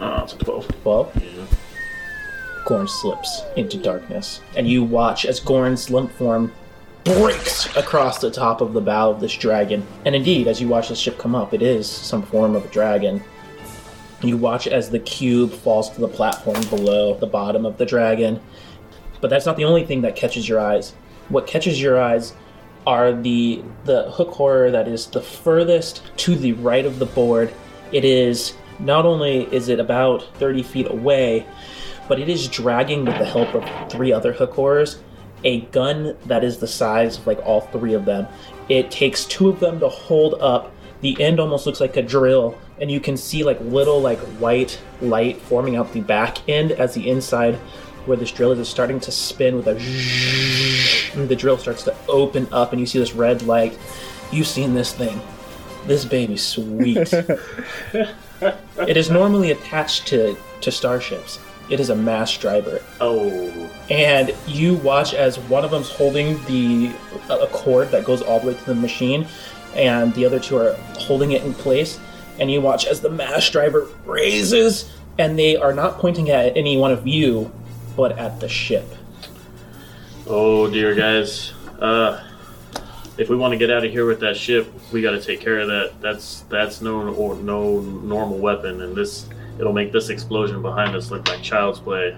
Oh, 0.00 0.22
it's 0.22 0.32
a 0.34 0.38
12. 0.38 0.70
Well, 0.84 1.10
Yeah. 1.16 1.44
Gorn 2.64 2.88
slips 2.88 3.42
into 3.56 3.76
darkness, 3.76 4.40
and 4.56 4.66
you 4.66 4.82
watch 4.82 5.26
as 5.26 5.38
Gorn's 5.40 5.90
limp 5.90 6.10
form 6.12 6.52
breaks 7.04 7.66
across 7.76 8.18
the 8.18 8.30
top 8.30 8.62
of 8.62 8.72
the 8.72 8.80
bow 8.80 9.10
of 9.10 9.20
this 9.20 9.34
dragon. 9.34 9.86
And 10.06 10.14
indeed, 10.14 10.48
as 10.48 10.60
you 10.62 10.68
watch 10.68 10.88
the 10.88 10.94
ship 10.96 11.18
come 11.18 11.34
up, 11.34 11.52
it 11.52 11.60
is 11.60 11.86
some 11.86 12.22
form 12.22 12.56
of 12.56 12.64
a 12.64 12.68
dragon. 12.68 13.22
You 14.22 14.38
watch 14.38 14.66
as 14.66 14.88
the 14.88 14.98
cube 15.00 15.52
falls 15.52 15.90
to 15.90 16.00
the 16.00 16.08
platform 16.08 16.62
below 16.70 17.14
the 17.18 17.26
bottom 17.26 17.66
of 17.66 17.76
the 17.76 17.84
dragon. 17.84 18.40
But 19.24 19.30
that's 19.30 19.46
not 19.46 19.56
the 19.56 19.64
only 19.64 19.86
thing 19.86 20.02
that 20.02 20.16
catches 20.16 20.46
your 20.46 20.60
eyes. 20.60 20.92
What 21.30 21.46
catches 21.46 21.80
your 21.80 21.98
eyes 21.98 22.34
are 22.86 23.10
the 23.10 23.62
the 23.86 24.10
hook 24.10 24.32
horror 24.32 24.70
that 24.70 24.86
is 24.86 25.06
the 25.06 25.22
furthest 25.22 26.02
to 26.18 26.34
the 26.34 26.52
right 26.52 26.84
of 26.84 26.98
the 26.98 27.06
board. 27.06 27.50
It 27.90 28.04
is 28.04 28.52
not 28.80 29.06
only 29.06 29.44
is 29.44 29.70
it 29.70 29.80
about 29.80 30.24
30 30.34 30.62
feet 30.62 30.90
away, 30.90 31.46
but 32.06 32.20
it 32.20 32.28
is 32.28 32.48
dragging 32.48 33.06
with 33.06 33.16
the 33.16 33.24
help 33.24 33.54
of 33.54 33.90
three 33.90 34.12
other 34.12 34.34
hook 34.34 34.52
horrors 34.52 34.98
a 35.42 35.62
gun 35.72 36.18
that 36.26 36.44
is 36.44 36.58
the 36.58 36.68
size 36.68 37.16
of 37.16 37.26
like 37.26 37.38
all 37.46 37.62
three 37.62 37.94
of 37.94 38.04
them. 38.04 38.26
It 38.68 38.90
takes 38.90 39.24
two 39.24 39.48
of 39.48 39.58
them 39.58 39.80
to 39.80 39.88
hold 39.88 40.34
up. 40.34 40.70
The 41.00 41.18
end 41.18 41.40
almost 41.40 41.64
looks 41.64 41.80
like 41.80 41.96
a 41.96 42.02
drill, 42.02 42.58
and 42.78 42.90
you 42.90 43.00
can 43.00 43.16
see 43.16 43.42
like 43.42 43.58
little 43.62 44.02
like 44.02 44.18
white 44.38 44.78
light 45.00 45.38
forming 45.38 45.76
out 45.76 45.94
the 45.94 46.02
back 46.02 46.46
end 46.46 46.72
as 46.72 46.92
the 46.92 47.08
inside 47.08 47.58
where 48.06 48.16
this 48.16 48.30
drill 48.30 48.52
is 48.52 48.68
starting 48.68 49.00
to 49.00 49.10
spin 49.12 49.56
with 49.56 49.66
a 49.68 49.74
the 51.26 51.36
drill 51.36 51.58
starts 51.58 51.82
to 51.84 51.94
open 52.08 52.46
up 52.52 52.72
and 52.72 52.80
you 52.80 52.86
see 52.86 52.98
this 52.98 53.14
red 53.14 53.42
light. 53.42 53.78
You've 54.32 54.46
seen 54.46 54.74
this 54.74 54.92
thing. 54.92 55.20
This 55.86 56.04
baby's 56.04 56.42
sweet. 56.42 56.96
it 57.12 58.96
is 58.96 59.10
normally 59.10 59.50
attached 59.50 60.06
to, 60.08 60.36
to 60.60 60.70
starships. 60.72 61.38
It 61.70 61.80
is 61.80 61.88
a 61.90 61.96
mass 61.96 62.36
driver 62.36 62.82
Oh. 63.00 63.70
and 63.88 64.34
you 64.46 64.74
watch 64.76 65.14
as 65.14 65.38
one 65.38 65.64
of 65.64 65.70
them's 65.70 65.90
holding 65.90 66.42
the 66.44 66.92
a 67.30 67.46
cord 67.48 67.90
that 67.90 68.04
goes 68.04 68.20
all 68.20 68.38
the 68.40 68.48
way 68.48 68.54
to 68.54 68.64
the 68.66 68.74
machine, 68.74 69.26
and 69.74 70.12
the 70.14 70.26
other 70.26 70.38
two 70.38 70.58
are 70.58 70.74
holding 70.98 71.32
it 71.32 71.42
in 71.42 71.54
place. 71.54 71.98
And 72.38 72.50
you 72.50 72.60
watch 72.60 72.84
as 72.86 73.00
the 73.00 73.08
mass 73.10 73.48
driver 73.48 73.88
raises, 74.04 74.90
and 75.18 75.38
they 75.38 75.56
are 75.56 75.72
not 75.72 75.98
pointing 76.00 76.28
at 76.30 76.54
any 76.56 76.76
one 76.76 76.90
of 76.90 77.06
you, 77.06 77.50
but 77.96 78.18
at 78.18 78.40
the 78.40 78.48
ship. 78.48 78.86
Oh 80.26 80.70
dear, 80.70 80.94
guys. 80.94 81.52
Uh, 81.78 82.22
if 83.16 83.28
we 83.28 83.36
want 83.36 83.52
to 83.52 83.58
get 83.58 83.70
out 83.70 83.84
of 83.84 83.90
here 83.90 84.06
with 84.06 84.20
that 84.20 84.36
ship, 84.36 84.72
we 84.92 85.02
got 85.02 85.12
to 85.12 85.20
take 85.20 85.40
care 85.40 85.60
of 85.60 85.68
that. 85.68 86.00
That's 86.00 86.40
that's 86.48 86.80
no 86.80 87.34
no 87.34 87.80
normal 87.80 88.38
weapon, 88.38 88.80
and 88.80 88.96
this 88.96 89.28
it'll 89.58 89.72
make 89.72 89.92
this 89.92 90.08
explosion 90.08 90.62
behind 90.62 90.96
us 90.96 91.10
look 91.10 91.28
like 91.28 91.42
child's 91.42 91.78
play. 91.78 92.16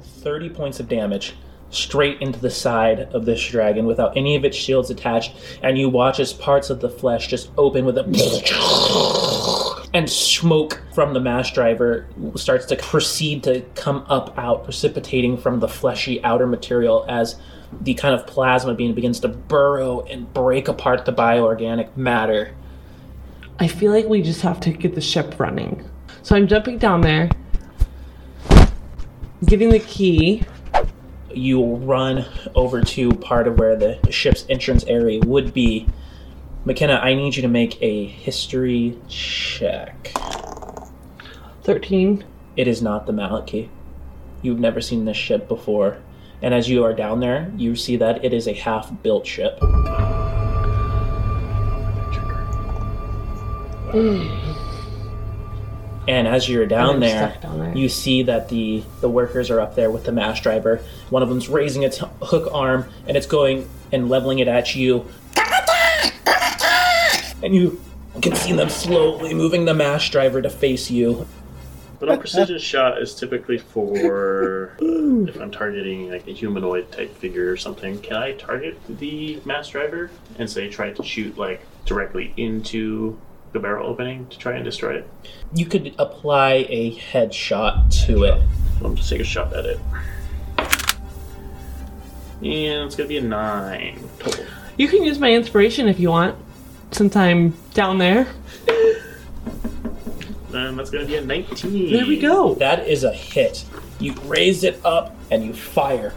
Thirty 0.00 0.48
points 0.48 0.80
of 0.80 0.88
damage 0.88 1.34
straight 1.70 2.20
into 2.20 2.38
the 2.38 2.50
side 2.50 3.00
of 3.14 3.24
this 3.24 3.44
dragon 3.48 3.86
without 3.86 4.16
any 4.16 4.36
of 4.36 4.44
its 4.44 4.56
shields 4.56 4.90
attached, 4.90 5.32
and 5.62 5.78
you 5.78 5.88
watch 5.88 6.20
as 6.20 6.32
parts 6.32 6.70
of 6.70 6.80
the 6.80 6.90
flesh 6.90 7.28
just 7.28 7.50
open 7.56 7.84
with 7.84 7.96
a 7.98 8.02
and 9.94 10.08
smoke 10.08 10.82
from 10.94 11.12
the 11.12 11.20
mass 11.20 11.50
driver 11.50 12.06
starts 12.34 12.66
to 12.66 12.76
proceed 12.76 13.42
to 13.42 13.60
come 13.74 14.04
up 14.08 14.36
out, 14.38 14.64
precipitating 14.64 15.36
from 15.36 15.60
the 15.60 15.68
fleshy 15.68 16.22
outer 16.24 16.46
material 16.46 17.04
as 17.08 17.36
the 17.80 17.94
kind 17.94 18.14
of 18.14 18.26
plasma 18.26 18.74
being 18.74 18.94
begins 18.94 19.20
to 19.20 19.28
burrow 19.28 20.00
and 20.02 20.32
break 20.34 20.68
apart 20.68 21.04
the 21.04 21.12
bioorganic 21.12 21.96
matter. 21.96 22.54
I 23.58 23.68
feel 23.68 23.92
like 23.92 24.06
we 24.06 24.22
just 24.22 24.42
have 24.42 24.60
to 24.60 24.70
get 24.72 24.94
the 24.94 25.00
ship 25.00 25.38
running. 25.38 25.88
So 26.22 26.36
I'm 26.36 26.46
jumping 26.46 26.78
down 26.78 27.00
there, 27.00 27.30
getting 29.46 29.70
the 29.70 29.80
key. 29.80 30.44
You 31.32 31.76
run 31.76 32.26
over 32.54 32.82
to 32.82 33.12
part 33.14 33.48
of 33.48 33.58
where 33.58 33.76
the 33.76 33.98
ship's 34.10 34.44
entrance 34.48 34.84
area 34.84 35.20
would 35.20 35.54
be. 35.54 35.86
McKenna, 36.64 36.94
I 36.94 37.14
need 37.14 37.34
you 37.34 37.42
to 37.42 37.48
make 37.48 37.80
a 37.82 38.06
history 38.06 38.98
check. 39.08 40.12
13. 41.64 42.24
It 42.56 42.68
is 42.68 42.82
not 42.82 43.06
the 43.06 43.12
Maliki. 43.12 43.68
You've 44.42 44.60
never 44.60 44.80
seen 44.80 45.04
this 45.04 45.16
ship 45.16 45.48
before. 45.48 45.98
And 46.42 46.52
as 46.52 46.68
you 46.68 46.84
are 46.84 46.92
down 46.92 47.20
there, 47.20 47.52
you 47.56 47.76
see 47.76 47.96
that 47.96 48.24
it 48.24 48.32
is 48.32 48.46
a 48.46 48.52
half 48.52 48.92
built 49.02 49.26
ship. 49.26 49.58
Mm. 53.92 54.51
And 56.08 56.26
as 56.26 56.48
you're 56.48 56.66
down 56.66 56.98
there, 56.98 57.38
down 57.40 57.58
there. 57.60 57.76
you 57.76 57.88
see 57.88 58.24
that 58.24 58.48
the 58.48 58.82
the 59.00 59.08
workers 59.08 59.50
are 59.50 59.60
up 59.60 59.76
there 59.76 59.90
with 59.90 60.04
the 60.04 60.12
mass 60.12 60.40
driver. 60.40 60.82
One 61.10 61.22
of 61.22 61.28
them's 61.28 61.48
raising 61.48 61.82
its 61.84 61.98
hook 62.22 62.48
arm 62.52 62.86
and 63.06 63.16
it's 63.16 63.26
going 63.26 63.68
and 63.92 64.08
leveling 64.08 64.40
it 64.40 64.48
at 64.48 64.74
you. 64.74 65.06
And 67.42 67.54
you 67.54 67.80
can 68.20 68.34
see 68.34 68.52
them 68.52 68.68
slowly 68.68 69.34
moving 69.34 69.64
the 69.64 69.74
mass 69.74 70.08
driver 70.08 70.42
to 70.42 70.50
face 70.50 70.90
you. 70.90 71.26
But 71.98 72.08
a 72.08 72.18
precision 72.18 72.58
shot 72.58 73.00
is 73.00 73.14
typically 73.14 73.58
for 73.58 74.76
if 74.80 75.40
I'm 75.40 75.52
targeting 75.52 76.10
like 76.10 76.26
a 76.26 76.32
humanoid 76.32 76.90
type 76.90 77.16
figure 77.16 77.50
or 77.50 77.56
something. 77.56 78.00
Can 78.00 78.16
I 78.16 78.32
target 78.32 78.76
the 78.88 79.40
mass 79.44 79.68
driver 79.68 80.10
and 80.36 80.50
say 80.50 80.68
try 80.68 80.90
to 80.92 81.02
shoot 81.04 81.38
like 81.38 81.64
directly 81.84 82.34
into 82.36 83.18
the 83.52 83.58
barrel 83.58 83.86
opening 83.86 84.26
to 84.28 84.38
try 84.38 84.54
and 84.54 84.64
destroy 84.64 84.96
it? 84.96 85.08
You 85.54 85.66
could 85.66 85.94
apply 85.98 86.66
a 86.68 86.96
headshot 86.96 88.06
to 88.06 88.24
it. 88.24 88.42
I'm 88.84 88.96
just 88.96 89.10
take 89.10 89.20
a 89.20 89.24
shot 89.24 89.52
at 89.54 89.66
it. 89.66 89.78
And 92.42 92.86
it's 92.86 92.96
gonna 92.96 93.08
be 93.08 93.18
a 93.18 93.22
nine 93.22 94.08
total. 94.18 94.44
You 94.76 94.88
can 94.88 95.04
use 95.04 95.18
my 95.18 95.30
inspiration 95.32 95.86
if 95.86 96.00
you 96.00 96.08
want, 96.10 96.36
since 96.90 97.14
I'm 97.14 97.54
down 97.74 97.98
there. 97.98 98.26
And 100.52 100.78
that's 100.78 100.90
gonna 100.90 101.06
be 101.06 101.16
a 101.16 101.24
19. 101.24 101.92
There 101.92 102.06
we 102.06 102.18
go. 102.18 102.54
That 102.54 102.88
is 102.88 103.04
a 103.04 103.12
hit. 103.12 103.64
You 104.00 104.14
raise 104.24 104.64
it 104.64 104.80
up 104.84 105.14
and 105.30 105.44
you 105.44 105.54
fire. 105.54 106.12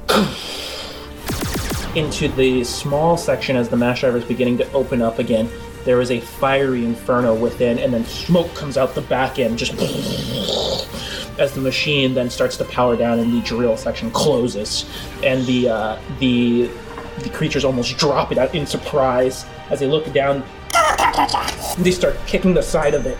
into 1.95 2.27
the 2.27 2.63
small 2.63 3.17
section 3.17 3.55
as 3.55 3.69
the 3.69 3.77
mass 3.77 4.01
driver 4.01 4.17
is 4.17 4.25
beginning 4.25 4.57
to 4.57 4.69
open 4.73 5.01
up 5.01 5.17
again. 5.19 5.49
There 5.85 6.01
is 6.01 6.11
a 6.11 6.19
fiery 6.19 6.83
inferno 6.83 7.35
within, 7.35 7.77
and 7.79 7.93
then 7.93 8.05
smoke 8.05 8.53
comes 8.55 8.75
out 8.75 8.95
the 8.95 9.01
back 9.01 9.37
end, 9.39 9.57
just 9.57 9.73
as 11.39 11.53
the 11.53 11.61
machine 11.61 12.13
then 12.13 12.29
starts 12.29 12.57
to 12.57 12.65
power 12.65 12.95
down 12.95 13.19
and 13.19 13.31
the 13.31 13.41
drill 13.41 13.77
section 13.77 14.09
closes, 14.11 14.89
and 15.23 15.45
the 15.45 15.69
uh, 15.69 15.99
the 16.19 16.69
the 17.19 17.29
creatures 17.29 17.63
almost 17.63 17.97
drop 17.97 18.31
it 18.31 18.37
out 18.37 18.53
in 18.53 18.65
surprise 18.65 19.45
as 19.69 19.79
they 19.79 19.87
look 19.87 20.11
down. 20.11 20.43
They 21.77 21.91
start 21.91 22.15
kicking 22.25 22.53
the 22.53 22.63
side 22.63 22.93
of 22.93 23.05
it. 23.05 23.17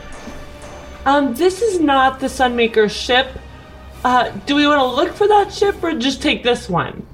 Um, 1.06 1.36
this 1.36 1.62
is 1.62 1.82
not 1.82 2.22
the 2.22 2.28
Sunmaker 2.28 2.90
ship. 2.90 3.28
Uh, 4.06 4.30
do 4.46 4.56
we 4.56 4.66
want 4.66 4.80
to 4.80 4.86
look 4.86 5.14
for 5.14 5.28
that 5.28 5.52
ship 5.52 5.84
or 5.84 5.94
just 5.94 6.22
take 6.22 6.42
this 6.42 6.70
one? 6.70 7.06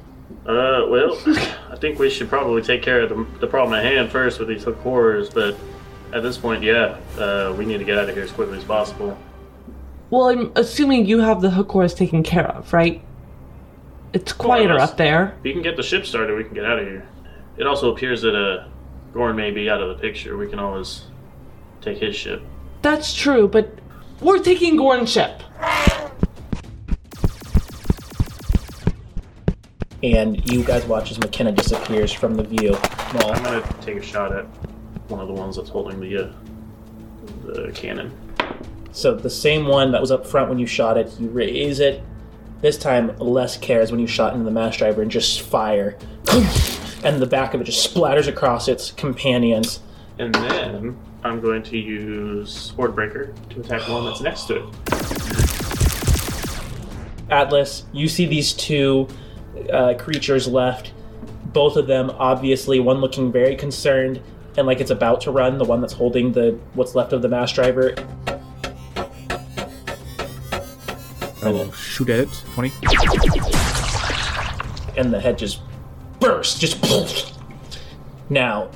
Uh, 0.45 0.87
well, 0.89 1.17
I 1.69 1.77
think 1.79 1.99
we 1.99 2.09
should 2.09 2.29
probably 2.29 2.61
take 2.61 2.81
care 2.81 3.01
of 3.01 3.09
the, 3.09 3.39
the 3.39 3.47
problem 3.47 3.77
at 3.77 3.85
hand 3.85 4.11
first 4.11 4.39
with 4.39 4.47
these 4.47 4.63
hook 4.63 4.77
horrors, 4.79 5.29
but 5.29 5.55
at 6.13 6.23
this 6.23 6.37
point, 6.37 6.63
yeah, 6.63 6.97
uh, 7.17 7.53
we 7.57 7.65
need 7.65 7.77
to 7.77 7.83
get 7.83 7.97
out 7.97 8.09
of 8.09 8.15
here 8.15 8.23
as 8.23 8.31
quickly 8.31 8.57
as 8.57 8.63
possible. 8.63 9.17
Well, 10.09 10.29
I'm 10.29 10.51
assuming 10.55 11.05
you 11.05 11.19
have 11.19 11.41
the 11.41 11.51
hook 11.51 11.69
horrors 11.71 11.93
taken 11.93 12.23
care 12.23 12.47
of, 12.47 12.73
right? 12.73 13.01
It's 14.13 14.33
quieter 14.33 14.73
less. 14.73 14.91
up 14.91 14.97
there. 14.97 15.35
If 15.39 15.45
you 15.45 15.53
can 15.53 15.61
get 15.61 15.77
the 15.77 15.83
ship 15.83 16.05
started, 16.05 16.35
we 16.35 16.43
can 16.43 16.53
get 16.53 16.65
out 16.65 16.79
of 16.79 16.87
here. 16.87 17.07
It 17.57 17.65
also 17.65 17.93
appears 17.93 18.21
that 18.23 18.35
uh, 18.35 18.67
Gorn 19.13 19.35
may 19.35 19.51
be 19.51 19.69
out 19.69 19.81
of 19.81 19.89
the 19.89 20.01
picture. 20.01 20.35
We 20.37 20.49
can 20.49 20.59
always 20.59 21.05
take 21.81 21.99
his 21.99 22.15
ship. 22.15 22.41
That's 22.81 23.13
true, 23.13 23.47
but 23.47 23.71
we're 24.19 24.39
taking 24.39 24.75
Gorn's 24.75 25.11
ship. 25.11 25.43
And 30.03 30.51
you 30.51 30.63
guys 30.63 30.85
watch 30.85 31.11
as 31.11 31.19
McKenna 31.19 31.51
disappears 31.51 32.11
from 32.11 32.35
the 32.35 32.43
view. 32.43 32.71
Well, 33.13 33.33
I'm 33.33 33.43
gonna 33.43 33.75
take 33.81 33.97
a 33.97 34.01
shot 34.01 34.35
at 34.35 34.45
one 35.09 35.19
of 35.19 35.27
the 35.27 35.33
ones 35.33 35.57
that's 35.57 35.69
holding 35.69 35.99
the 35.99 36.25
uh, 36.25 36.33
the 37.45 37.71
cannon. 37.71 38.11
So 38.91 39.13
the 39.15 39.29
same 39.29 39.67
one 39.67 39.91
that 39.91 40.01
was 40.01 40.11
up 40.11 40.25
front 40.25 40.49
when 40.49 40.59
you 40.59 40.65
shot 40.65 40.97
it, 40.97 41.13
you 41.19 41.29
raise 41.29 41.79
it. 41.79 42.03
This 42.61 42.77
time, 42.77 43.17
less 43.17 43.57
care 43.57 43.77
cares 43.77 43.91
when 43.91 43.99
you 43.99 44.07
shot 44.07 44.33
into 44.33 44.45
the 44.45 44.51
mass 44.51 44.77
driver 44.77 45.01
and 45.01 45.09
just 45.09 45.41
fire. 45.41 45.97
and 47.03 47.19
the 47.21 47.25
back 47.25 47.53
of 47.53 47.61
it 47.61 47.63
just 47.63 47.93
splatters 47.93 48.27
across 48.27 48.67
its 48.67 48.91
companions. 48.91 49.79
And 50.19 50.35
then 50.35 50.97
I'm 51.23 51.39
going 51.39 51.63
to 51.63 51.77
use 51.77 52.73
Swordbreaker 52.75 53.33
to 53.49 53.59
attack 53.61 53.85
the 53.85 53.93
one 53.93 54.05
that's 54.05 54.21
next 54.21 54.45
to 54.47 54.57
it. 54.57 54.75
Atlas, 57.31 57.85
you 57.93 58.07
see 58.07 58.25
these 58.25 58.53
two 58.53 59.07
uh, 59.71 59.93
creatures 59.97 60.47
left. 60.47 60.93
Both 61.45 61.75
of 61.75 61.87
them, 61.87 62.11
obviously, 62.11 62.79
one 62.79 63.01
looking 63.01 63.31
very 63.31 63.55
concerned 63.55 64.21
and 64.57 64.67
like 64.67 64.81
it's 64.81 64.91
about 64.91 65.21
to 65.21 65.31
run. 65.31 65.57
The 65.57 65.65
one 65.65 65.81
that's 65.81 65.93
holding 65.93 66.31
the 66.31 66.59
what's 66.73 66.95
left 66.95 67.13
of 67.13 67.21
the 67.21 67.29
mass 67.29 67.51
driver. 67.53 67.95
I 71.43 71.49
will 71.49 71.71
shoot 71.71 72.09
at 72.09 72.19
it. 72.19 72.43
20. 72.53 72.71
and 74.97 75.11
the 75.11 75.19
head 75.19 75.37
just 75.37 75.61
bursts, 76.19 76.59
just 76.59 76.81
now. 78.29 78.69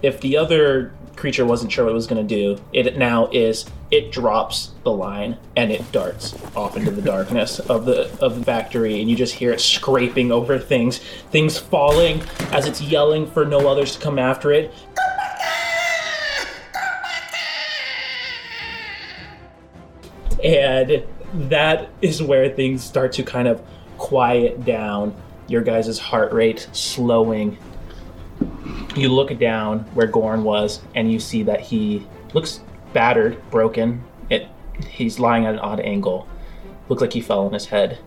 If 0.00 0.20
the 0.20 0.36
other 0.36 0.92
creature 1.18 1.44
wasn't 1.44 1.70
sure 1.70 1.84
what 1.84 1.90
it 1.90 1.94
was 1.94 2.06
going 2.06 2.26
to 2.26 2.34
do, 2.34 2.62
it 2.72 2.96
now 2.96 3.28
is 3.32 3.66
it 3.90 4.12
drops 4.12 4.70
the 4.84 4.92
line 4.92 5.36
and 5.56 5.72
it 5.72 5.90
darts 5.92 6.34
off 6.54 6.76
into 6.76 6.90
the 6.90 7.02
darkness 7.16 7.58
of 7.58 7.84
the 7.84 8.10
of 8.24 8.38
the 8.38 8.44
factory, 8.44 9.00
and 9.00 9.10
you 9.10 9.16
just 9.16 9.34
hear 9.34 9.52
it 9.52 9.60
scraping 9.60 10.30
over 10.30 10.58
things, 10.58 10.98
things 11.30 11.58
falling 11.58 12.22
as 12.52 12.66
it's 12.66 12.80
yelling 12.80 13.28
for 13.30 13.44
no 13.44 13.68
others 13.68 13.96
to 13.96 14.00
come 14.00 14.18
after 14.18 14.52
it. 14.52 14.72
And 20.42 21.04
that 21.48 21.90
is 22.00 22.22
where 22.22 22.48
things 22.48 22.84
start 22.84 23.12
to 23.14 23.24
kind 23.24 23.48
of 23.48 23.60
quiet 23.98 24.64
down. 24.64 25.14
Your 25.48 25.62
guys' 25.62 25.98
heart 25.98 26.32
rate 26.32 26.68
slowing. 26.72 27.58
You 28.98 29.10
look 29.10 29.38
down 29.38 29.80
where 29.94 30.08
Gorn 30.08 30.42
was, 30.42 30.80
and 30.96 31.12
you 31.12 31.20
see 31.20 31.44
that 31.44 31.60
he 31.60 32.04
looks 32.34 32.60
battered, 32.92 33.48
broken. 33.48 34.02
It 34.28 34.48
he's 34.90 35.20
lying 35.20 35.46
at 35.46 35.54
an 35.54 35.60
odd 35.60 35.78
angle. 35.78 36.26
Looks 36.88 37.00
like 37.00 37.12
he 37.12 37.20
fell 37.20 37.46
on 37.46 37.52
his 37.52 37.66
head. 37.66 37.98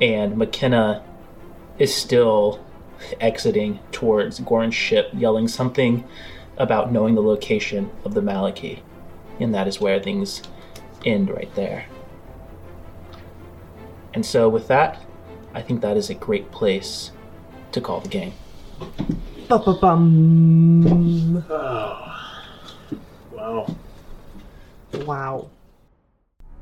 And 0.00 0.36
McKenna 0.36 1.04
is 1.78 1.94
still 1.94 2.64
exiting 3.20 3.78
towards 3.92 4.40
Gorn's 4.40 4.74
ship, 4.74 5.10
yelling 5.12 5.46
something 5.46 6.02
about 6.56 6.90
knowing 6.90 7.14
the 7.14 7.22
location 7.22 7.88
of 8.04 8.14
the 8.14 8.20
Maliki. 8.20 8.80
And 9.38 9.54
that 9.54 9.68
is 9.68 9.80
where 9.80 10.00
things 10.00 10.42
end 11.04 11.30
right 11.30 11.54
there. 11.54 11.86
And 14.12 14.26
so, 14.26 14.48
with 14.48 14.66
that, 14.66 15.00
I 15.54 15.62
think 15.62 15.82
that 15.82 15.96
is 15.96 16.10
a 16.10 16.14
great 16.14 16.50
place 16.50 17.12
to 17.70 17.80
call 17.80 18.00
the 18.00 18.08
game. 18.08 18.32
Ba-ba-bum. 19.52 21.44
Oh, 21.50 22.30
wow. 23.32 23.76
Wow. 25.04 25.50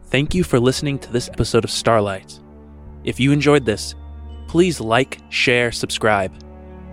Thank 0.06 0.34
you 0.34 0.42
for 0.42 0.58
listening 0.58 0.98
to 0.98 1.12
this 1.12 1.28
episode 1.28 1.62
of 1.62 1.70
Starlight. 1.70 2.40
If 3.04 3.20
you 3.20 3.30
enjoyed 3.30 3.64
this, 3.64 3.94
please 4.48 4.80
like, 4.80 5.20
share, 5.28 5.70
subscribe. 5.70 6.34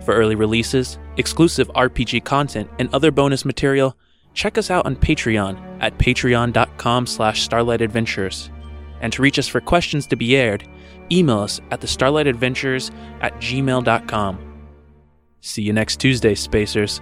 For 0.04 0.14
early 0.14 0.36
releases, 0.36 1.00
exclusive 1.16 1.66
RPG 1.74 2.24
content, 2.24 2.70
and 2.78 2.88
other 2.94 3.10
bonus 3.10 3.44
material, 3.44 3.96
check 4.34 4.56
us 4.56 4.70
out 4.70 4.86
on 4.86 4.94
Patreon 4.94 5.78
at 5.80 5.98
patreon.com 5.98 7.06
slash 7.08 7.48
starlightadventures. 7.48 8.50
And 9.00 9.12
to 9.12 9.20
reach 9.20 9.40
us 9.40 9.48
for 9.48 9.60
questions 9.60 10.06
to 10.06 10.16
be 10.16 10.36
aired, 10.36 10.62
email 11.10 11.40
us 11.40 11.60
at 11.72 11.80
the 11.80 11.88
starlightadventures 11.88 12.92
at 13.20 13.34
gmail.com. 13.40 14.47
See 15.40 15.62
you 15.62 15.72
next 15.72 16.00
Tuesday, 16.00 16.34
Spacers. 16.34 17.00